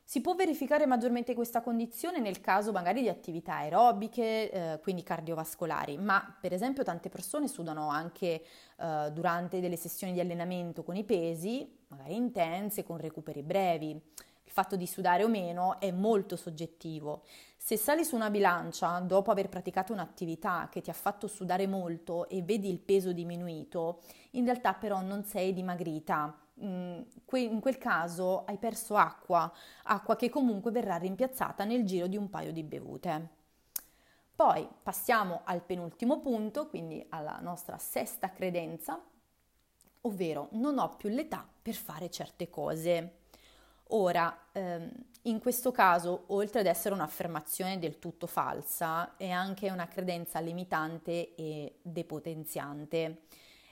Si 0.06 0.20
può 0.20 0.36
verificare 0.36 0.86
maggiormente 0.86 1.34
questa 1.34 1.62
condizione 1.62 2.20
nel 2.20 2.42
caso 2.42 2.74
magari 2.74 3.02
di 3.02 3.10
attività 3.10 3.56
aerobiche, 3.56 4.52
eh, 4.52 4.80
quindi 4.82 5.02
cardiovascolari, 5.02 5.98
ma 5.98 6.38
per 6.40 6.52
esempio 6.52 6.84
tante 6.84 7.08
persone 7.08 7.48
sudano 7.48 7.88
anche 7.90 8.44
eh, 8.78 9.10
durante 9.14 9.62
delle 9.62 9.78
sessioni 9.78 10.12
di 10.12 10.20
allenamento 10.20 10.84
con 10.84 10.98
i 10.98 11.06
pesi, 11.06 11.80
magari 11.88 12.16
intense, 12.16 12.84
con 12.84 12.98
recuperi 12.98 13.44
brevi. 13.44 14.00
Fatto 14.54 14.76
di 14.76 14.86
sudare 14.86 15.24
o 15.24 15.28
meno 15.28 15.80
è 15.80 15.90
molto 15.90 16.36
soggettivo. 16.36 17.24
Se 17.58 17.76
sali 17.76 18.06
su 18.06 18.14
una 18.14 18.30
bilancia 18.30 19.00
dopo 19.00 19.32
aver 19.32 19.50
praticato 19.50 19.94
un'attività 19.94 20.70
che 20.70 20.82
ti 20.82 20.92
ha 20.92 20.94
fatto 20.94 21.26
sudare 21.26 21.66
molto 21.66 22.30
e 22.30 22.44
vedi 22.44 22.70
il 22.70 22.78
peso 22.78 23.14
diminuito, 23.14 24.02
in 24.34 24.46
realtà 24.46 24.76
però 24.76 25.02
non 25.02 25.24
sei 25.24 25.54
dimagrita, 25.54 26.38
Mm, 26.62 27.02
in 27.32 27.60
quel 27.60 27.80
caso 27.80 28.46
hai 28.46 28.58
perso 28.60 28.96
acqua, 28.96 29.52
acqua 29.86 30.16
che 30.16 30.30
comunque 30.30 30.70
verrà 30.70 30.98
rimpiazzata 30.98 31.64
nel 31.64 31.84
giro 31.84 32.06
di 32.06 32.16
un 32.16 32.30
paio 32.30 32.52
di 32.52 32.62
bevute. 32.62 33.30
Poi 34.36 34.68
passiamo 34.84 35.42
al 35.46 35.64
penultimo 35.64 36.20
punto, 36.20 36.68
quindi 36.68 37.04
alla 37.10 37.40
nostra 37.42 37.80
sesta 37.80 38.32
credenza, 38.32 39.04
ovvero 40.02 40.50
non 40.52 40.78
ho 40.78 40.96
più 40.96 41.10
l'età 41.10 41.48
per 41.62 41.74
fare 41.74 42.12
certe 42.12 42.50
cose. 42.50 43.23
Ora, 43.96 44.48
ehm, 44.52 44.92
in 45.24 45.40
questo 45.40 45.72
caso, 45.72 46.24
oltre 46.28 46.60
ad 46.62 46.66
essere 46.66 46.96
un'affermazione 46.96 47.78
del 47.80 48.00
tutto 48.00 48.28
falsa, 48.28 49.16
è 49.18 49.30
anche 49.30 49.70
una 49.70 49.88
credenza 49.88 50.40
limitante 50.40 51.36
e 51.36 51.76
depotenziante 51.82 53.22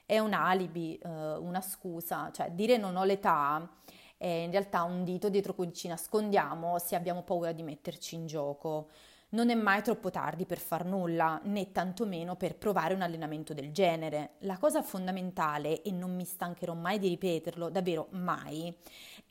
è 0.05 0.19
un 0.19 0.33
alibi, 0.33 0.97
eh, 0.97 1.07
una 1.07 1.61
scusa, 1.61 2.31
cioè 2.33 2.51
dire 2.51 2.75
non 2.77 2.97
ho 2.97 3.05
l'età 3.05 3.69
è 4.17 4.27
in 4.27 4.51
realtà 4.51 4.83
un 4.83 5.03
dito 5.03 5.29
dietro 5.29 5.55
cui 5.55 5.73
ci 5.73 5.87
nascondiamo 5.87 6.77
se 6.77 6.95
abbiamo 6.95 7.23
paura 7.23 7.53
di 7.53 7.63
metterci 7.63 8.15
in 8.15 8.27
gioco. 8.27 8.89
Non 9.33 9.49
è 9.49 9.55
mai 9.55 9.81
troppo 9.81 10.09
tardi 10.09 10.45
per 10.45 10.57
far 10.57 10.83
nulla, 10.83 11.39
né 11.43 11.71
tantomeno 11.71 12.35
per 12.35 12.57
provare 12.57 12.93
un 12.93 13.01
allenamento 13.01 13.53
del 13.53 13.71
genere. 13.71 14.31
La 14.39 14.57
cosa 14.57 14.81
fondamentale, 14.81 15.81
e 15.83 15.91
non 15.91 16.13
mi 16.13 16.25
stancherò 16.25 16.73
mai 16.73 16.99
di 16.99 17.07
ripeterlo, 17.07 17.69
davvero 17.69 18.07
mai, 18.11 18.75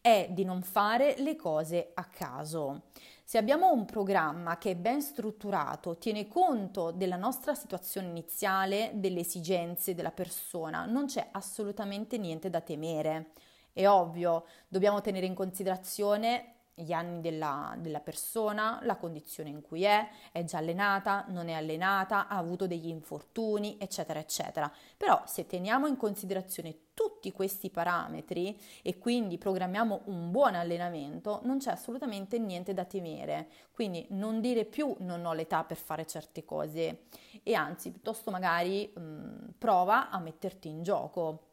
è 0.00 0.28
di 0.30 0.42
non 0.42 0.62
fare 0.62 1.16
le 1.18 1.36
cose 1.36 1.90
a 1.92 2.04
caso. 2.04 2.84
Se 3.24 3.36
abbiamo 3.36 3.70
un 3.70 3.84
programma 3.84 4.56
che 4.56 4.70
è 4.70 4.74
ben 4.74 5.02
strutturato, 5.02 5.98
tiene 5.98 6.28
conto 6.28 6.92
della 6.92 7.16
nostra 7.16 7.54
situazione 7.54 8.08
iniziale, 8.08 8.92
delle 8.94 9.20
esigenze 9.20 9.94
della 9.94 10.12
persona, 10.12 10.86
non 10.86 11.06
c'è 11.08 11.28
assolutamente 11.30 12.16
niente 12.16 12.48
da 12.48 12.62
temere. 12.62 13.32
È 13.70 13.86
ovvio, 13.86 14.46
dobbiamo 14.66 15.02
tenere 15.02 15.26
in 15.26 15.34
considerazione 15.34 16.54
gli 16.80 16.92
anni 16.92 17.20
della, 17.20 17.74
della, 17.78 18.00
persona, 18.00 18.80
la 18.82 18.96
condizione 18.96 19.50
in 19.50 19.62
cui 19.62 19.82
è, 19.84 20.08
è 20.32 20.44
già 20.44 20.58
allenata, 20.58 21.24
non 21.28 21.48
è 21.48 21.52
allenata, 21.52 22.28
ha 22.28 22.36
avuto 22.36 22.66
degli 22.66 22.88
infortuni, 22.88 23.76
eccetera, 23.78 24.18
eccetera. 24.18 24.70
Però 24.96 25.22
se 25.26 25.46
teniamo 25.46 25.86
in 25.86 25.96
considerazione 25.96 26.88
tutti 26.94 27.32
questi 27.32 27.70
parametri 27.70 28.58
e 28.82 28.98
quindi 28.98 29.38
programmiamo 29.38 30.02
un 30.06 30.30
buon 30.30 30.54
allenamento, 30.54 31.40
non 31.44 31.58
c'è 31.58 31.70
assolutamente 31.70 32.38
niente 32.38 32.74
da 32.74 32.84
temere. 32.84 33.48
Quindi 33.72 34.06
non 34.10 34.40
dire 34.40 34.64
più 34.64 34.94
non 34.98 35.24
ho 35.24 35.32
l'età 35.32 35.64
per 35.64 35.78
fare 35.78 36.06
certe 36.06 36.44
cose 36.44 37.04
e 37.42 37.54
anzi 37.54 37.90
piuttosto 37.90 38.30
magari 38.30 38.92
mh, 38.94 39.54
prova 39.58 40.10
a 40.10 40.18
metterti 40.18 40.68
in 40.68 40.82
gioco. 40.82 41.46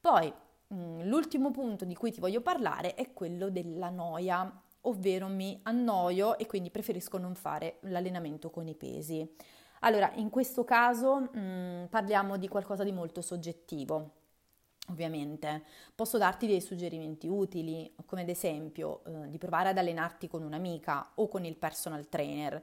Poi 0.00 0.32
l'ultimo 0.72 1.50
punto 1.50 1.84
di 1.84 1.94
cui 1.94 2.12
ti 2.12 2.20
voglio 2.20 2.40
parlare 2.40 2.94
è 2.94 3.12
quello 3.12 3.50
della 3.50 3.90
noia, 3.90 4.62
ovvero 4.82 5.26
mi 5.28 5.58
annoio 5.64 6.38
e 6.38 6.46
quindi 6.46 6.70
preferisco 6.70 7.18
non 7.18 7.34
fare 7.34 7.78
l'allenamento 7.82 8.50
con 8.50 8.66
i 8.66 8.74
pesi. 8.74 9.28
Allora, 9.80 10.12
in 10.14 10.30
questo 10.30 10.64
caso 10.64 11.28
mh, 11.32 11.38
mm, 11.38 11.84
parliamo 11.86 12.36
di 12.36 12.48
qualcosa 12.48 12.84
di 12.84 12.92
molto 12.92 13.22
soggettivo. 13.22 14.18
Ovviamente 14.88 15.62
posso 15.94 16.18
darti 16.18 16.46
dei 16.46 16.60
suggerimenti 16.60 17.28
utili, 17.28 17.94
come 18.06 18.22
ad 18.22 18.28
esempio 18.28 19.02
eh, 19.04 19.28
di 19.28 19.38
provare 19.38 19.68
ad 19.68 19.78
allenarti 19.78 20.28
con 20.28 20.42
un'amica 20.42 21.12
o 21.14 21.28
con 21.28 21.44
il 21.44 21.56
personal 21.56 22.08
trainer 22.08 22.62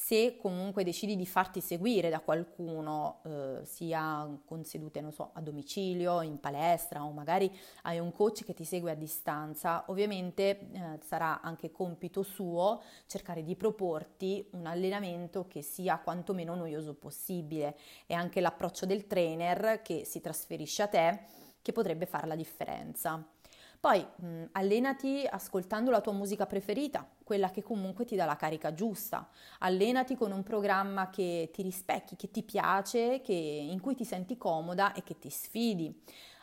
se 0.00 0.36
comunque 0.40 0.84
decidi 0.84 1.16
di 1.16 1.26
farti 1.26 1.60
seguire 1.60 2.08
da 2.08 2.20
qualcuno, 2.20 3.20
eh, 3.24 3.60
sia 3.64 4.30
con 4.44 4.62
sedute, 4.64 5.00
non 5.00 5.12
so, 5.12 5.30
a 5.34 5.40
domicilio, 5.40 6.22
in 6.22 6.38
palestra 6.38 7.02
o 7.02 7.10
magari 7.10 7.50
hai 7.82 7.98
un 7.98 8.12
coach 8.12 8.44
che 8.44 8.54
ti 8.54 8.64
segue 8.64 8.92
a 8.92 8.94
distanza, 8.94 9.84
ovviamente 9.88 10.70
eh, 10.72 11.00
sarà 11.04 11.40
anche 11.40 11.72
compito 11.72 12.22
suo 12.22 12.80
cercare 13.06 13.42
di 13.42 13.56
proporti 13.56 14.48
un 14.52 14.66
allenamento 14.66 15.48
che 15.48 15.62
sia 15.62 15.98
quantomeno 15.98 16.54
noioso 16.54 16.94
possibile 16.94 17.76
e 18.06 18.14
anche 18.14 18.40
l'approccio 18.40 18.86
del 18.86 19.08
trainer 19.08 19.82
che 19.82 20.04
si 20.04 20.20
trasferisce 20.20 20.82
a 20.82 20.86
te 20.86 21.20
che 21.60 21.72
potrebbe 21.72 22.06
fare 22.06 22.28
la 22.28 22.36
differenza. 22.36 23.37
Poi 23.80 24.04
mh, 24.04 24.44
allenati 24.52 25.24
ascoltando 25.28 25.90
la 25.90 26.00
tua 26.00 26.12
musica 26.12 26.46
preferita, 26.46 27.08
quella 27.22 27.50
che 27.50 27.62
comunque 27.62 28.04
ti 28.04 28.16
dà 28.16 28.24
la 28.24 28.34
carica 28.34 28.74
giusta. 28.74 29.28
Allenati 29.60 30.16
con 30.16 30.32
un 30.32 30.42
programma 30.42 31.10
che 31.10 31.50
ti 31.52 31.62
rispecchi, 31.62 32.16
che 32.16 32.30
ti 32.30 32.42
piace, 32.42 33.20
che, 33.20 33.32
in 33.32 33.80
cui 33.80 33.94
ti 33.94 34.04
senti 34.04 34.36
comoda 34.36 34.92
e 34.94 35.04
che 35.04 35.18
ti 35.18 35.30
sfidi. 35.30 35.94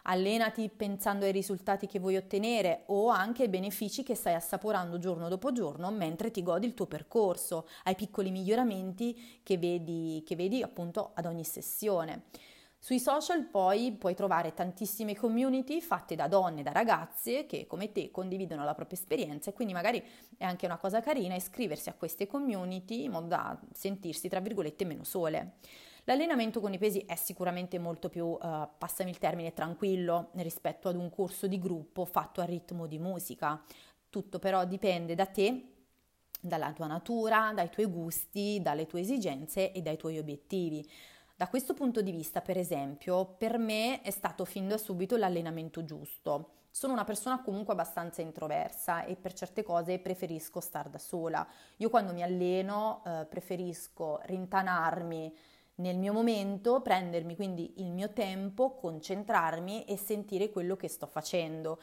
Allenati 0.03 0.69
pensando 0.69 1.25
ai 1.25 1.31
risultati 1.31 1.87
che 1.87 1.99
vuoi 1.99 2.15
ottenere 2.15 2.83
o 2.87 3.09
anche 3.09 3.43
ai 3.43 3.49
benefici 3.49 4.03
che 4.03 4.15
stai 4.15 4.35
assaporando 4.35 4.99
giorno 4.99 5.27
dopo 5.27 5.51
giorno 5.51 5.89
mentre 5.91 6.29
ti 6.31 6.43
godi 6.43 6.67
il 6.67 6.75
tuo 6.75 6.85
percorso, 6.85 7.67
ai 7.83 7.95
piccoli 7.95 8.29
miglioramenti 8.29 9.39
che 9.43 9.57
vedi, 9.57 10.23
che 10.25 10.35
vedi 10.35 10.61
appunto 10.61 11.11
ad 11.15 11.25
ogni 11.25 11.43
sessione. 11.43 12.25
Sui 12.85 12.99
social 12.99 13.45
poi 13.45 13.93
puoi 13.93 14.13
trovare 14.13 14.53
tantissime 14.53 15.15
community 15.15 15.81
fatte 15.81 16.13
da 16.13 16.27
donne, 16.27 16.61
da 16.61 16.71
ragazze 16.71 17.47
che 17.47 17.65
come 17.65 17.91
te 17.91 18.11
condividono 18.11 18.63
la 18.63 18.75
propria 18.75 18.99
esperienza 18.99 19.49
e 19.49 19.53
quindi 19.53 19.73
magari 19.73 20.03
è 20.37 20.43
anche 20.43 20.67
una 20.67 20.77
cosa 20.77 21.01
carina 21.01 21.33
iscriversi 21.33 21.89
a 21.89 21.95
queste 21.95 22.27
community 22.27 23.05
in 23.05 23.09
modo 23.09 23.25
da 23.25 23.59
sentirsi 23.73 24.29
tra 24.29 24.39
virgolette 24.39 24.85
meno 24.85 25.03
sole. 25.03 25.53
L'allenamento 26.03 26.61
con 26.61 26.73
i 26.73 26.77
pesi 26.77 26.99
è 27.07 27.15
sicuramente 27.15 27.79
molto 27.79 28.07
più, 28.07 28.27
uh, 28.27 28.37
passami 28.77 29.09
il 29.09 29.17
termine, 29.17 29.51
tranquillo 29.51 30.29
rispetto 30.35 30.87
ad 30.87 30.95
un 30.95 31.09
corso 31.09 31.47
di 31.47 31.57
gruppo 31.57 32.05
fatto 32.05 32.39
a 32.39 32.45
ritmo 32.45 32.85
di 32.85 32.99
musica. 32.99 33.63
Tutto 34.11 34.37
però 34.37 34.63
dipende 34.63 35.15
da 35.15 35.25
te 35.25 35.71
dalla 36.39 36.71
tua 36.71 36.85
natura, 36.85 37.51
dai 37.55 37.71
tuoi 37.71 37.87
gusti, 37.87 38.59
dalle 38.61 38.85
tue 38.85 38.99
esigenze 38.99 39.71
e 39.71 39.81
dai 39.81 39.97
tuoi 39.97 40.19
obiettivi. 40.19 40.87
Da 41.37 41.49
questo 41.49 41.73
punto 41.73 42.01
di 42.01 42.11
vista, 42.11 42.39
per 42.39 42.57
esempio, 42.57 43.25
per 43.25 43.57
me 43.57 43.99
è 43.99 44.09
stato 44.09 44.45
fin 44.45 44.69
da 44.69 44.77
subito 44.77 45.17
l'allenamento 45.17 45.83
giusto. 45.83 46.51
Sono 46.71 46.93
una 46.93 47.03
persona 47.03 47.41
comunque 47.41 47.73
abbastanza 47.73 48.21
introversa 48.21 49.03
e 49.03 49.17
per 49.17 49.33
certe 49.33 49.61
cose 49.61 49.99
preferisco 49.99 50.61
star 50.61 50.87
da 50.87 50.97
sola. 50.97 51.45
Io 51.77 51.89
quando 51.89 52.13
mi 52.13 52.23
alleno 52.23 53.03
eh, 53.05 53.25
preferisco 53.25 54.21
rintanarmi 54.23 55.35
nel 55.75 55.97
mio 55.97 56.13
momento, 56.13 56.81
prendermi 56.81 57.35
quindi 57.35 57.81
il 57.81 57.91
mio 57.91 58.13
tempo, 58.13 58.75
concentrarmi 58.75 59.83
e 59.83 59.97
sentire 59.97 60.49
quello 60.49 60.77
che 60.77 60.87
sto 60.87 61.05
facendo. 61.05 61.81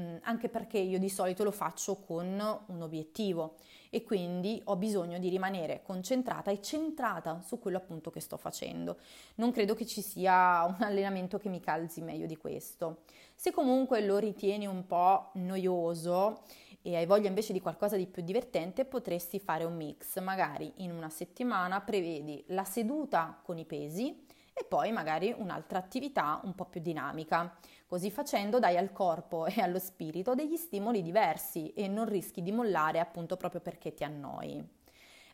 Mm, 0.00 0.16
anche 0.22 0.48
perché 0.48 0.78
io 0.78 0.98
di 0.98 1.10
solito 1.10 1.44
lo 1.44 1.50
faccio 1.50 1.96
con 1.96 2.26
un 2.66 2.80
obiettivo 2.80 3.56
e 3.90 4.02
quindi 4.02 4.58
ho 4.64 4.76
bisogno 4.76 5.18
di 5.18 5.28
rimanere 5.28 5.82
concentrata 5.82 6.50
e 6.50 6.62
centrata 6.62 7.42
su 7.42 7.58
quello 7.58 7.76
appunto 7.76 8.10
che 8.10 8.20
sto 8.20 8.38
facendo. 8.38 8.96
Non 9.34 9.52
credo 9.52 9.74
che 9.74 9.84
ci 9.84 10.00
sia 10.00 10.64
un 10.64 10.82
allenamento 10.82 11.36
che 11.36 11.50
mi 11.50 11.60
calzi 11.60 12.00
meglio 12.00 12.24
di 12.24 12.38
questo. 12.38 13.02
Se 13.34 13.50
comunque 13.52 14.00
lo 14.00 14.16
ritieni 14.16 14.66
un 14.66 14.86
po' 14.86 15.30
noioso 15.34 16.40
e 16.80 16.96
hai 16.96 17.04
voglia 17.04 17.28
invece 17.28 17.52
di 17.52 17.60
qualcosa 17.60 17.96
di 17.96 18.06
più 18.06 18.22
divertente, 18.22 18.86
potresti 18.86 19.38
fare 19.38 19.64
un 19.64 19.76
mix. 19.76 20.18
Magari 20.20 20.72
in 20.76 20.90
una 20.90 21.10
settimana 21.10 21.82
prevedi 21.82 22.42
la 22.48 22.64
seduta 22.64 23.38
con 23.42 23.58
i 23.58 23.66
pesi 23.66 24.24
e 24.54 24.64
poi 24.64 24.92
magari 24.92 25.34
un'altra 25.36 25.78
attività 25.78 26.40
un 26.44 26.54
po' 26.54 26.64
più 26.64 26.80
dinamica. 26.80 27.56
Così 27.92 28.10
facendo 28.10 28.58
dai 28.58 28.78
al 28.78 28.90
corpo 28.90 29.44
e 29.44 29.60
allo 29.60 29.78
spirito 29.78 30.34
degli 30.34 30.56
stimoli 30.56 31.02
diversi 31.02 31.74
e 31.74 31.88
non 31.88 32.08
rischi 32.08 32.40
di 32.40 32.50
mollare 32.50 33.00
appunto 33.00 33.36
proprio 33.36 33.60
perché 33.60 33.92
ti 33.92 34.02
annoi. 34.02 34.66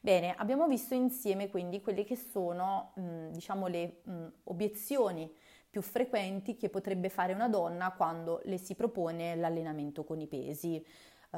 Bene, 0.01 0.35
abbiamo 0.35 0.67
visto 0.67 0.93
insieme 0.93 1.51
quindi 1.51 1.81
quelle 1.81 2.03
che 2.03 2.17
sono 2.17 2.95
diciamo 3.31 3.69
le 3.69 4.03
obiezioni 4.43 5.33
più 5.71 5.83
frequenti 5.83 6.57
che 6.57 6.69
potrebbe 6.69 7.11
fare 7.11 7.33
una 7.33 7.49
donna 7.49 7.93
quando 7.93 8.41
le 8.47 8.59
si 8.59 8.75
propone 8.75 9.37
l'allenamento 9.37 10.03
con 10.03 10.19
i 10.19 10.27
pesi. 10.27 10.85
Uh, 11.31 11.37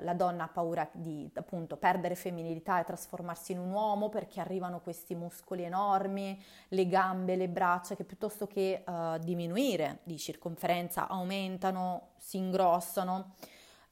la 0.00 0.14
donna 0.16 0.44
ha 0.44 0.48
paura 0.48 0.88
di 0.90 1.30
appunto 1.34 1.76
perdere 1.76 2.16
femminilità 2.16 2.80
e 2.80 2.84
trasformarsi 2.84 3.52
in 3.52 3.60
un 3.60 3.70
uomo 3.70 4.08
perché 4.08 4.40
arrivano 4.40 4.80
questi 4.80 5.14
muscoli 5.14 5.62
enormi, 5.62 6.42
le 6.70 6.88
gambe, 6.88 7.36
le 7.36 7.48
braccia 7.48 7.94
che 7.94 8.02
piuttosto 8.02 8.48
che 8.48 8.82
uh, 8.84 9.16
diminuire 9.18 10.00
di 10.02 10.18
circonferenza 10.18 11.06
aumentano, 11.06 12.14
si 12.18 12.36
ingrossano. 12.38 13.34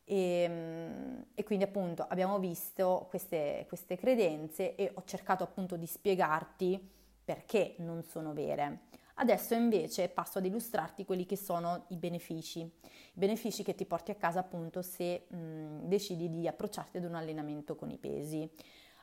E, 0.09 0.43
ehm, 0.43 1.25
e, 1.35 1.45
quindi 1.45 1.65
appunto 1.65 2.07
abbiamo 2.09 2.39
visto 2.39 3.07
queste, 3.09 3.65
queste 3.69 3.97
credenze 3.97 4.75
e 4.77 4.93
ho 4.95 5.03
cercato 5.05 5.43
appunto 5.43 5.77
di 5.77 5.87
spiegarti 5.87 6.95
perché 7.25 7.75
non 7.79 8.03
sono 8.05 8.33
vere. 8.33 8.81
Adesso 9.19 9.55
invece 9.55 10.09
passo 10.09 10.39
ad 10.39 10.45
illustrarti 10.45 11.07
quelli 11.07 11.25
che 11.25 11.37
sono 11.37 11.87
i 11.89 11.97
benefici, 11.97 12.61
i 12.61 12.71
benefici 13.15 13.63
che 13.63 13.75
ti 13.75 13.87
porti 13.87 14.11
a 14.11 14.15
casa 14.15 14.41
appunto 14.41 14.83
se 14.83 15.27
mh, 15.29 15.87
decidi 15.89 16.29
di 16.29 16.47
approcciarti 16.47 16.99
ad 16.99 17.05
un 17.05 17.15
allenamento 17.15 17.77
con 17.77 17.91
i 17.91 17.97
pesi. 17.97 18.49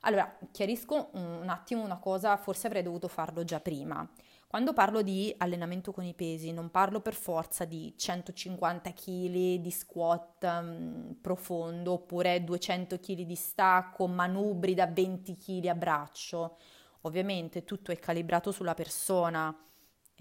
Allora, 0.02 0.38
chiarisco 0.52 1.10
un 1.14 1.48
attimo 1.48 1.82
una 1.84 1.98
cosa, 1.98 2.36
forse 2.38 2.68
avrei 2.68 2.84
dovuto 2.84 3.08
farlo 3.08 3.44
già 3.44 3.60
prima. 3.60 4.08
Quando 4.46 4.74
parlo 4.74 5.02
di 5.02 5.34
allenamento 5.38 5.92
con 5.92 6.04
i 6.04 6.14
pesi, 6.14 6.52
non 6.52 6.70
parlo 6.70 7.00
per 7.00 7.16
forza 7.16 7.66
di 7.66 7.96
150 7.98 8.92
kg 8.92 9.56
di 9.56 9.72
squat 9.72 10.44
um, 10.44 11.18
profondo 11.20 11.94
oppure 11.94 12.44
200 12.44 13.00
kg 13.00 13.22
di 13.22 13.34
stacco, 13.34 14.06
manubri 14.06 14.76
da 14.76 14.86
20 14.86 15.36
kg 15.36 15.66
a 15.68 15.76
braccio. 15.76 16.58
Ovviamente 17.02 17.64
tutto 17.64 17.92
è 17.92 17.98
calibrato 17.98 18.52
sulla 18.52 18.76
persona, 18.76 19.58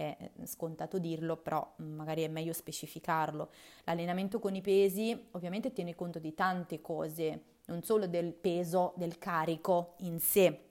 è 0.02 0.30
scontato 0.44 0.98
dirlo, 0.98 1.36
però 1.36 1.74
magari 1.76 2.22
è 2.22 2.28
meglio 2.28 2.52
specificarlo. 2.52 3.50
L'allenamento 3.84 4.38
con 4.38 4.54
i 4.54 4.60
pesi 4.60 5.28
ovviamente 5.32 5.72
tiene 5.72 5.94
conto 5.94 6.18
di 6.18 6.34
tante 6.34 6.80
cose, 6.80 7.42
non 7.66 7.82
solo 7.82 8.06
del 8.06 8.32
peso, 8.32 8.92
del 8.96 9.18
carico 9.18 9.94
in 9.98 10.18
sé, 10.18 10.68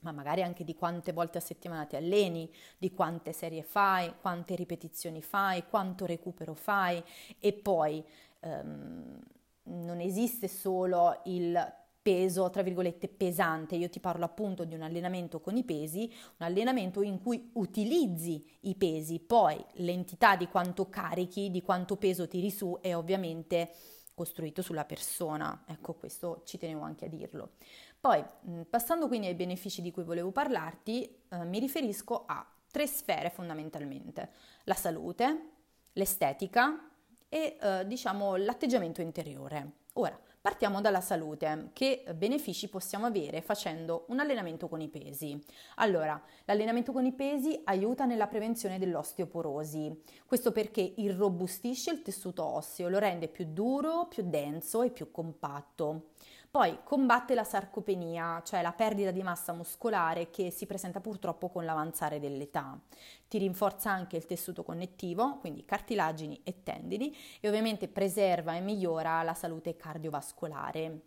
ma 0.00 0.12
magari 0.12 0.42
anche 0.42 0.64
di 0.64 0.74
quante 0.74 1.12
volte 1.12 1.38
a 1.38 1.40
settimana 1.40 1.86
ti 1.86 1.96
alleni, 1.96 2.52
di 2.76 2.92
quante 2.92 3.32
serie 3.32 3.62
fai, 3.62 4.12
quante 4.20 4.54
ripetizioni 4.54 5.22
fai, 5.22 5.64
quanto 5.68 6.04
recupero 6.06 6.54
fai 6.54 7.02
e 7.38 7.52
poi 7.52 8.04
ehm, 8.40 9.18
non 9.64 10.00
esiste 10.00 10.46
solo 10.48 11.20
il 11.24 11.82
peso, 12.04 12.50
tra 12.50 12.62
virgolette, 12.62 13.08
pesante. 13.08 13.76
Io 13.76 13.88
ti 13.88 13.98
parlo 13.98 14.26
appunto 14.26 14.64
di 14.64 14.74
un 14.74 14.82
allenamento 14.82 15.40
con 15.40 15.56
i 15.56 15.64
pesi, 15.64 16.12
un 16.36 16.46
allenamento 16.46 17.00
in 17.00 17.18
cui 17.18 17.50
utilizzi 17.54 18.46
i 18.60 18.74
pesi, 18.74 19.20
poi 19.20 19.64
l'entità 19.76 20.36
di 20.36 20.46
quanto 20.48 20.90
carichi, 20.90 21.50
di 21.50 21.62
quanto 21.62 21.96
peso 21.96 22.28
tiri 22.28 22.50
su 22.50 22.76
è 22.82 22.94
ovviamente 22.94 23.70
costruito 24.12 24.60
sulla 24.60 24.84
persona. 24.84 25.64
Ecco, 25.66 25.94
questo 25.94 26.42
ci 26.44 26.58
tenevo 26.58 26.82
anche 26.82 27.06
a 27.06 27.08
dirlo. 27.08 27.52
Poi, 27.98 28.22
passando 28.68 29.08
quindi 29.08 29.28
ai 29.28 29.34
benefici 29.34 29.80
di 29.80 29.90
cui 29.90 30.04
volevo 30.04 30.30
parlarti, 30.30 31.22
eh, 31.30 31.44
mi 31.46 31.58
riferisco 31.58 32.24
a 32.26 32.46
tre 32.70 32.86
sfere 32.86 33.30
fondamentalmente. 33.30 34.30
La 34.64 34.74
salute, 34.74 35.52
l'estetica 35.94 36.90
e 37.30 37.56
eh, 37.58 37.86
diciamo 37.86 38.36
l'atteggiamento 38.36 39.00
interiore. 39.00 39.76
Ora, 39.94 40.20
Partiamo 40.44 40.82
dalla 40.82 41.00
salute. 41.00 41.70
Che 41.72 42.04
benefici 42.14 42.68
possiamo 42.68 43.06
avere 43.06 43.40
facendo 43.40 44.04
un 44.08 44.20
allenamento 44.20 44.68
con 44.68 44.82
i 44.82 44.90
pesi? 44.90 45.42
Allora, 45.76 46.22
l'allenamento 46.44 46.92
con 46.92 47.06
i 47.06 47.14
pesi 47.14 47.58
aiuta 47.64 48.04
nella 48.04 48.26
prevenzione 48.26 48.78
dell'osteoporosi. 48.78 50.02
Questo 50.26 50.52
perché 50.52 50.82
irrobustisce 50.96 51.92
il 51.92 52.02
tessuto 52.02 52.44
osseo, 52.44 52.90
lo 52.90 52.98
rende 52.98 53.28
più 53.28 53.46
duro, 53.54 54.06
più 54.06 54.22
denso 54.28 54.82
e 54.82 54.90
più 54.90 55.10
compatto. 55.10 56.10
Poi 56.54 56.78
combatte 56.84 57.34
la 57.34 57.42
sarcopenia, 57.42 58.40
cioè 58.44 58.62
la 58.62 58.70
perdita 58.70 59.10
di 59.10 59.24
massa 59.24 59.52
muscolare 59.52 60.30
che 60.30 60.52
si 60.52 60.66
presenta 60.66 61.00
purtroppo 61.00 61.48
con 61.48 61.64
l'avanzare 61.64 62.20
dell'età. 62.20 62.78
Ti 63.26 63.38
rinforza 63.38 63.90
anche 63.90 64.16
il 64.16 64.24
tessuto 64.24 64.62
connettivo, 64.62 65.38
quindi 65.38 65.64
cartilagini 65.64 66.42
e 66.44 66.62
tendini, 66.62 67.12
e 67.40 67.48
ovviamente 67.48 67.88
preserva 67.88 68.54
e 68.54 68.60
migliora 68.60 69.20
la 69.24 69.34
salute 69.34 69.74
cardiovascolare. 69.74 71.00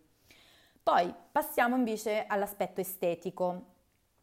Poi 0.82 1.14
passiamo 1.32 1.76
invece 1.76 2.26
all'aspetto 2.26 2.82
estetico. 2.82 3.76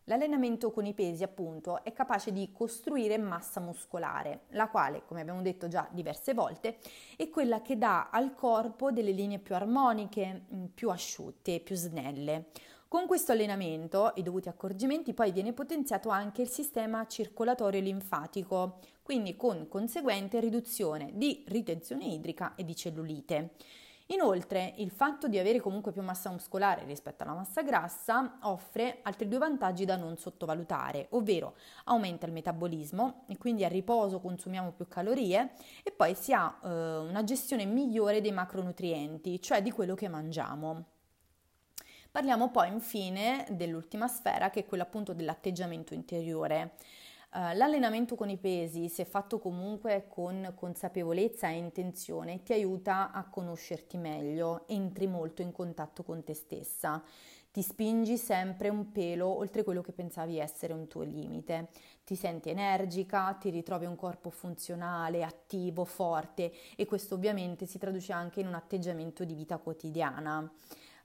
L'allenamento 0.07 0.69
con 0.69 0.85
i 0.85 0.93
pesi, 0.93 1.23
appunto, 1.23 1.83
è 1.83 1.91
capace 1.91 2.31
di 2.31 2.51
costruire 2.51 3.17
massa 3.17 3.59
muscolare, 3.59 4.41
la 4.49 4.67
quale, 4.69 5.01
come 5.03 5.21
abbiamo 5.21 5.41
detto 5.41 5.67
già 5.67 5.87
diverse 5.91 6.35
volte, 6.35 6.77
è 7.15 7.27
quella 7.29 7.63
che 7.63 7.75
dà 7.75 8.09
al 8.11 8.35
corpo 8.35 8.91
delle 8.91 9.09
linee 9.09 9.39
più 9.39 9.55
armoniche, 9.55 10.43
mm, 10.53 10.65
più 10.75 10.91
asciutte, 10.91 11.59
più 11.59 11.75
snelle. 11.75 12.49
Con 12.87 13.07
questo 13.07 13.31
allenamento, 13.31 14.11
i 14.15 14.21
dovuti 14.21 14.47
accorgimenti, 14.47 15.15
poi 15.15 15.31
viene 15.31 15.53
potenziato 15.53 16.09
anche 16.09 16.43
il 16.43 16.49
sistema 16.49 17.07
circolatorio 17.07 17.81
linfatico, 17.81 18.77
quindi 19.01 19.35
con 19.35 19.67
conseguente 19.67 20.39
riduzione 20.39 21.13
di 21.15 21.43
ritenzione 21.47 22.05
idrica 22.05 22.53
e 22.53 22.63
di 22.63 22.75
cellulite. 22.75 23.53
Inoltre, 24.09 24.75
il 24.77 24.91
fatto 24.91 25.27
di 25.27 25.39
avere 25.39 25.59
comunque 25.59 25.91
più 25.91 26.03
massa 26.03 26.29
muscolare 26.29 26.85
rispetto 26.85 27.23
alla 27.23 27.33
massa 27.33 27.63
grassa 27.63 28.37
offre 28.41 28.99
altri 29.01 29.27
due 29.27 29.39
vantaggi 29.39 29.83
da 29.83 29.95
non 29.95 30.15
sottovalutare, 30.15 31.07
ovvero 31.11 31.55
aumenta 31.85 32.27
il 32.27 32.31
metabolismo 32.31 33.23
e 33.27 33.37
quindi 33.37 33.65
a 33.65 33.67
riposo 33.67 34.19
consumiamo 34.19 34.73
più 34.73 34.87
calorie 34.87 35.53
e 35.81 35.91
poi 35.91 36.13
si 36.13 36.33
ha 36.33 36.59
eh, 36.63 36.67
una 36.67 37.23
gestione 37.23 37.65
migliore 37.65 38.21
dei 38.21 38.31
macronutrienti, 38.31 39.41
cioè 39.41 39.63
di 39.63 39.71
quello 39.71 39.95
che 39.95 40.07
mangiamo. 40.07 40.85
Parliamo 42.11 42.51
poi 42.51 42.69
infine 42.69 43.45
dell'ultima 43.49 44.07
sfera 44.07 44.51
che 44.51 44.61
è 44.61 44.65
quella 44.65 44.83
appunto 44.83 45.13
dell'atteggiamento 45.13 45.95
interiore. 45.95 46.75
Uh, 47.35 47.53
l'allenamento 47.53 48.15
con 48.15 48.29
i 48.29 48.37
pesi, 48.37 48.87
se 48.87 49.03
fatto 49.03 49.39
comunque 49.39 50.05
con 50.07 50.53
consapevolezza 50.55 51.49
e 51.49 51.57
intenzione, 51.57 52.43
ti 52.43 52.53
aiuta 52.53 53.11
a 53.11 53.25
conoscerti 53.25 53.97
meglio, 53.97 54.65
entri 54.69 55.05
molto 55.05 55.41
in 55.41 55.51
contatto 55.51 56.03
con 56.03 56.23
te 56.23 56.33
stessa, 56.33 57.03
ti 57.51 57.61
spingi 57.61 58.15
sempre 58.15 58.69
un 58.69 58.93
pelo 58.93 59.27
oltre 59.27 59.65
quello 59.65 59.81
che 59.81 59.91
pensavi 59.91 60.37
essere 60.37 60.71
un 60.71 60.87
tuo 60.87 61.01
limite, 61.01 61.71
ti 62.05 62.15
senti 62.15 62.51
energica, 62.51 63.33
ti 63.37 63.49
ritrovi 63.49 63.83
un 63.83 63.97
corpo 63.97 64.29
funzionale, 64.29 65.21
attivo, 65.21 65.83
forte 65.83 66.53
e 66.77 66.85
questo 66.85 67.15
ovviamente 67.15 67.65
si 67.65 67.77
traduce 67.77 68.13
anche 68.13 68.39
in 68.39 68.47
un 68.47 68.53
atteggiamento 68.53 69.25
di 69.25 69.33
vita 69.33 69.57
quotidiana. 69.57 70.49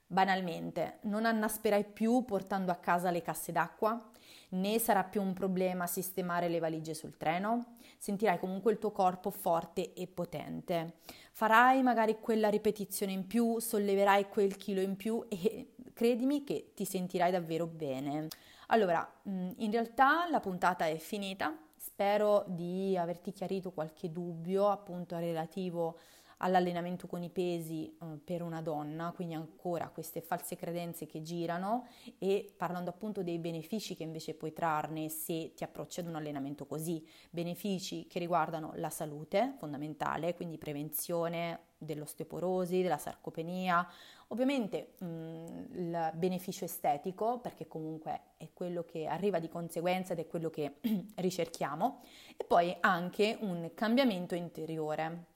Banalmente, 0.06 0.98
non 1.02 1.24
annasperai 1.24 1.86
più 1.86 2.24
portando 2.24 2.70
a 2.70 2.76
casa 2.76 3.10
le 3.10 3.20
casse 3.20 3.50
d'acqua? 3.50 4.09
Né 4.50 4.78
sarà 4.78 5.04
più 5.04 5.22
un 5.22 5.32
problema 5.32 5.86
sistemare 5.86 6.48
le 6.48 6.58
valigie 6.58 6.94
sul 6.94 7.16
treno, 7.16 7.76
sentirai 7.98 8.38
comunque 8.38 8.72
il 8.72 8.78
tuo 8.78 8.90
corpo 8.90 9.30
forte 9.30 9.92
e 9.92 10.06
potente. 10.06 10.98
Farai 11.32 11.82
magari 11.82 12.18
quella 12.20 12.48
ripetizione 12.48 13.12
in 13.12 13.26
più, 13.26 13.58
solleverai 13.58 14.28
quel 14.28 14.56
chilo 14.56 14.80
in 14.80 14.96
più 14.96 15.24
e 15.28 15.74
credimi 15.92 16.44
che 16.44 16.72
ti 16.74 16.84
sentirai 16.84 17.30
davvero 17.30 17.66
bene. 17.66 18.28
Allora, 18.68 19.08
mm, 19.28 19.50
in 19.58 19.70
realtà 19.70 20.28
la 20.30 20.40
puntata 20.40 20.86
è 20.86 20.96
finita, 20.96 21.56
spero 21.76 22.44
di 22.46 22.96
averti 22.96 23.32
chiarito 23.32 23.72
qualche 23.72 24.10
dubbio 24.10 24.68
appunto 24.68 25.16
relativo 25.18 25.98
all'allenamento 26.42 27.06
con 27.06 27.22
i 27.22 27.30
pesi 27.30 27.86
eh, 27.86 28.18
per 28.22 28.42
una 28.42 28.60
donna, 28.60 29.12
quindi 29.14 29.34
ancora 29.34 29.88
queste 29.88 30.20
false 30.20 30.56
credenze 30.56 31.06
che 31.06 31.22
girano 31.22 31.86
e 32.18 32.52
parlando 32.56 32.90
appunto 32.90 33.22
dei 33.22 33.38
benefici 33.38 33.94
che 33.94 34.02
invece 34.02 34.34
puoi 34.34 34.52
trarne 34.52 35.08
se 35.08 35.52
ti 35.54 35.64
approcci 35.64 36.00
ad 36.00 36.06
un 36.06 36.16
allenamento 36.16 36.66
così, 36.66 37.06
benefici 37.30 38.06
che 38.06 38.18
riguardano 38.18 38.72
la 38.76 38.90
salute 38.90 39.54
fondamentale, 39.58 40.34
quindi 40.34 40.58
prevenzione 40.58 41.68
dell'osteoporosi, 41.78 42.82
della 42.82 42.98
sarcopenia, 42.98 43.86
ovviamente 44.28 44.92
mh, 44.98 45.06
mm, 45.06 45.46
il 45.72 46.12
beneficio 46.14 46.64
estetico 46.66 47.38
perché 47.38 47.66
comunque 47.66 48.20
è 48.36 48.50
quello 48.52 48.84
che 48.84 49.06
arriva 49.06 49.38
di 49.38 49.48
conseguenza 49.48 50.12
ed 50.12 50.18
è 50.18 50.26
quello 50.26 50.50
che 50.50 50.76
ricerchiamo 51.16 52.02
e 52.36 52.44
poi 52.44 52.76
anche 52.80 53.36
un 53.40 53.70
cambiamento 53.74 54.34
interiore 54.34 55.29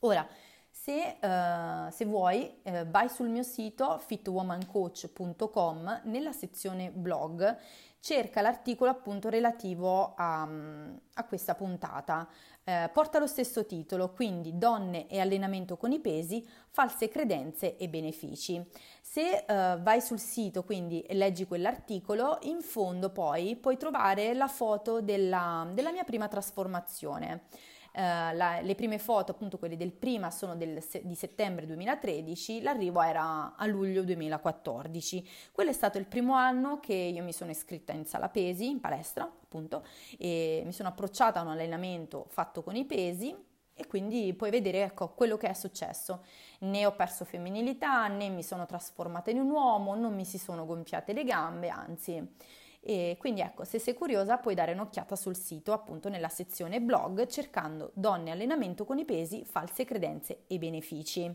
Ora, 0.00 0.26
Se, 0.72 1.18
uh, 1.20 1.90
se 1.90 2.04
vuoi, 2.06 2.60
uh, 2.62 2.88
vai 2.88 3.10
sul 3.10 3.28
mio 3.28 3.42
sito 3.42 3.98
fitwomancoach.com 3.98 6.02
nella 6.04 6.32
sezione 6.32 6.90
blog, 6.90 7.58
cerca 7.98 8.40
l'articolo 8.40 8.88
appunto 8.88 9.28
relativo 9.28 10.14
a, 10.16 10.42
a 10.42 11.24
questa 11.24 11.54
puntata. 11.54 12.26
Uh, 12.64 12.90
porta 12.92 13.18
lo 13.18 13.26
stesso 13.26 13.66
titolo, 13.66 14.12
quindi 14.12 14.56
Donne 14.56 15.06
e 15.08 15.20
allenamento 15.20 15.76
con 15.76 15.92
i 15.92 16.00
pesi, 16.00 16.46
false 16.70 17.08
credenze 17.08 17.76
e 17.76 17.88
benefici. 17.88 18.64
Se 19.02 19.44
vai 19.46 20.00
sul 20.00 20.20
sito 20.20 20.62
quindi 20.62 21.02
e 21.02 21.14
leggi 21.14 21.46
quell'articolo, 21.46 22.38
in 22.42 22.62
fondo 22.62 23.10
poi 23.10 23.56
puoi 23.56 23.76
trovare 23.76 24.34
la 24.34 24.48
foto 24.48 25.02
della, 25.02 25.68
della 25.74 25.90
mia 25.90 26.04
prima 26.04 26.28
trasformazione. 26.28 27.42
Uh, 27.92 28.34
la, 28.36 28.60
le 28.62 28.74
prime 28.74 28.98
foto, 28.98 29.32
appunto 29.32 29.58
quelle 29.58 29.76
del 29.76 29.92
prima, 29.92 30.30
sono 30.30 30.54
del, 30.54 30.82
di 31.02 31.14
settembre 31.14 31.66
2013, 31.66 32.62
l'arrivo 32.62 33.02
era 33.02 33.56
a 33.56 33.66
luglio 33.66 34.04
2014. 34.04 35.28
Quello 35.52 35.70
è 35.70 35.72
stato 35.72 35.98
il 35.98 36.06
primo 36.06 36.34
anno 36.34 36.78
che 36.78 36.94
io 36.94 37.22
mi 37.22 37.32
sono 37.32 37.50
iscritta 37.50 37.92
in 37.92 38.04
sala 38.04 38.28
pesi, 38.28 38.68
in 38.68 38.80
palestra, 38.80 39.24
appunto, 39.24 39.84
e 40.18 40.62
mi 40.64 40.72
sono 40.72 40.88
approcciata 40.90 41.40
a 41.40 41.42
un 41.42 41.50
allenamento 41.50 42.26
fatto 42.28 42.62
con 42.62 42.76
i 42.76 42.84
pesi 42.84 43.34
e 43.80 43.86
quindi 43.86 44.34
puoi 44.34 44.50
vedere 44.50 44.82
ecco, 44.82 45.08
quello 45.14 45.36
che 45.36 45.48
è 45.48 45.54
successo. 45.54 46.22
Né 46.60 46.84
ho 46.84 46.92
perso 46.92 47.24
femminilità, 47.24 48.06
né 48.08 48.28
mi 48.28 48.42
sono 48.42 48.66
trasformata 48.66 49.30
in 49.30 49.38
un 49.38 49.50
uomo, 49.50 49.94
non 49.94 50.14
mi 50.14 50.26
si 50.26 50.38
sono 50.38 50.66
gonfiate 50.66 51.12
le 51.14 51.24
gambe, 51.24 51.70
anzi 51.70 52.36
e 52.80 53.16
quindi 53.18 53.42
ecco, 53.42 53.64
se 53.64 53.78
sei 53.78 53.94
curiosa 53.94 54.38
puoi 54.38 54.54
dare 54.54 54.72
un'occhiata 54.72 55.14
sul 55.14 55.36
sito, 55.36 55.72
appunto 55.72 56.08
nella 56.08 56.28
sezione 56.30 56.80
blog, 56.80 57.26
cercando 57.26 57.90
donne 57.94 58.30
allenamento 58.30 58.84
con 58.84 58.98
i 58.98 59.04
pesi, 59.04 59.44
false 59.44 59.84
credenze 59.84 60.44
e 60.46 60.58
benefici. 60.58 61.32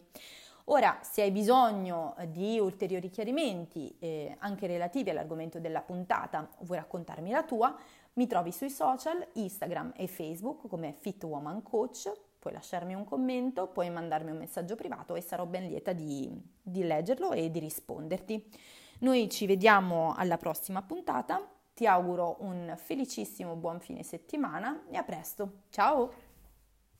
Ora, 0.69 0.97
se 1.03 1.21
hai 1.21 1.29
bisogno 1.29 2.15
di 2.29 2.58
ulteriori 2.58 3.12
chiarimenti, 3.12 3.95
eh, 3.99 4.36
anche 4.39 4.65
relativi 4.65 5.12
all'argomento 5.12 5.60
della 5.60 5.81
puntata, 5.81 6.49
vuoi 6.62 6.79
raccontarmi 6.79 7.29
la 7.29 7.43
tua, 7.43 7.77
mi 8.13 8.25
trovi 8.25 8.51
sui 8.51 8.71
social, 8.71 9.23
Instagram 9.34 9.93
e 9.95 10.08
Facebook 10.08 10.67
come 10.67 10.95
Fit 10.97 11.23
Woman 11.23 11.62
Coach. 11.62 12.12
Puoi 12.39 12.53
lasciarmi 12.53 12.95
un 12.95 13.03
commento, 13.03 13.67
puoi 13.67 13.91
mandarmi 13.91 14.31
un 14.31 14.38
messaggio 14.38 14.75
privato 14.75 15.13
e 15.13 15.21
sarò 15.21 15.45
ben 15.45 15.67
lieta 15.67 15.93
di, 15.93 16.31
di 16.62 16.84
leggerlo 16.84 17.31
e 17.31 17.51
di 17.51 17.60
risponderti. 17.60 18.49
Noi 18.99 19.29
ci 19.29 19.45
vediamo 19.45 20.13
alla 20.15 20.38
prossima 20.38 20.81
puntata, 20.81 21.45
ti 21.73 21.86
auguro 21.86 22.38
un 22.39 22.73
felicissimo 22.77 23.55
buon 23.55 23.79
fine 23.81 24.03
settimana 24.03 24.84
e 24.89 24.95
a 24.95 25.03
presto. 25.03 25.63
Ciao! 25.69 26.24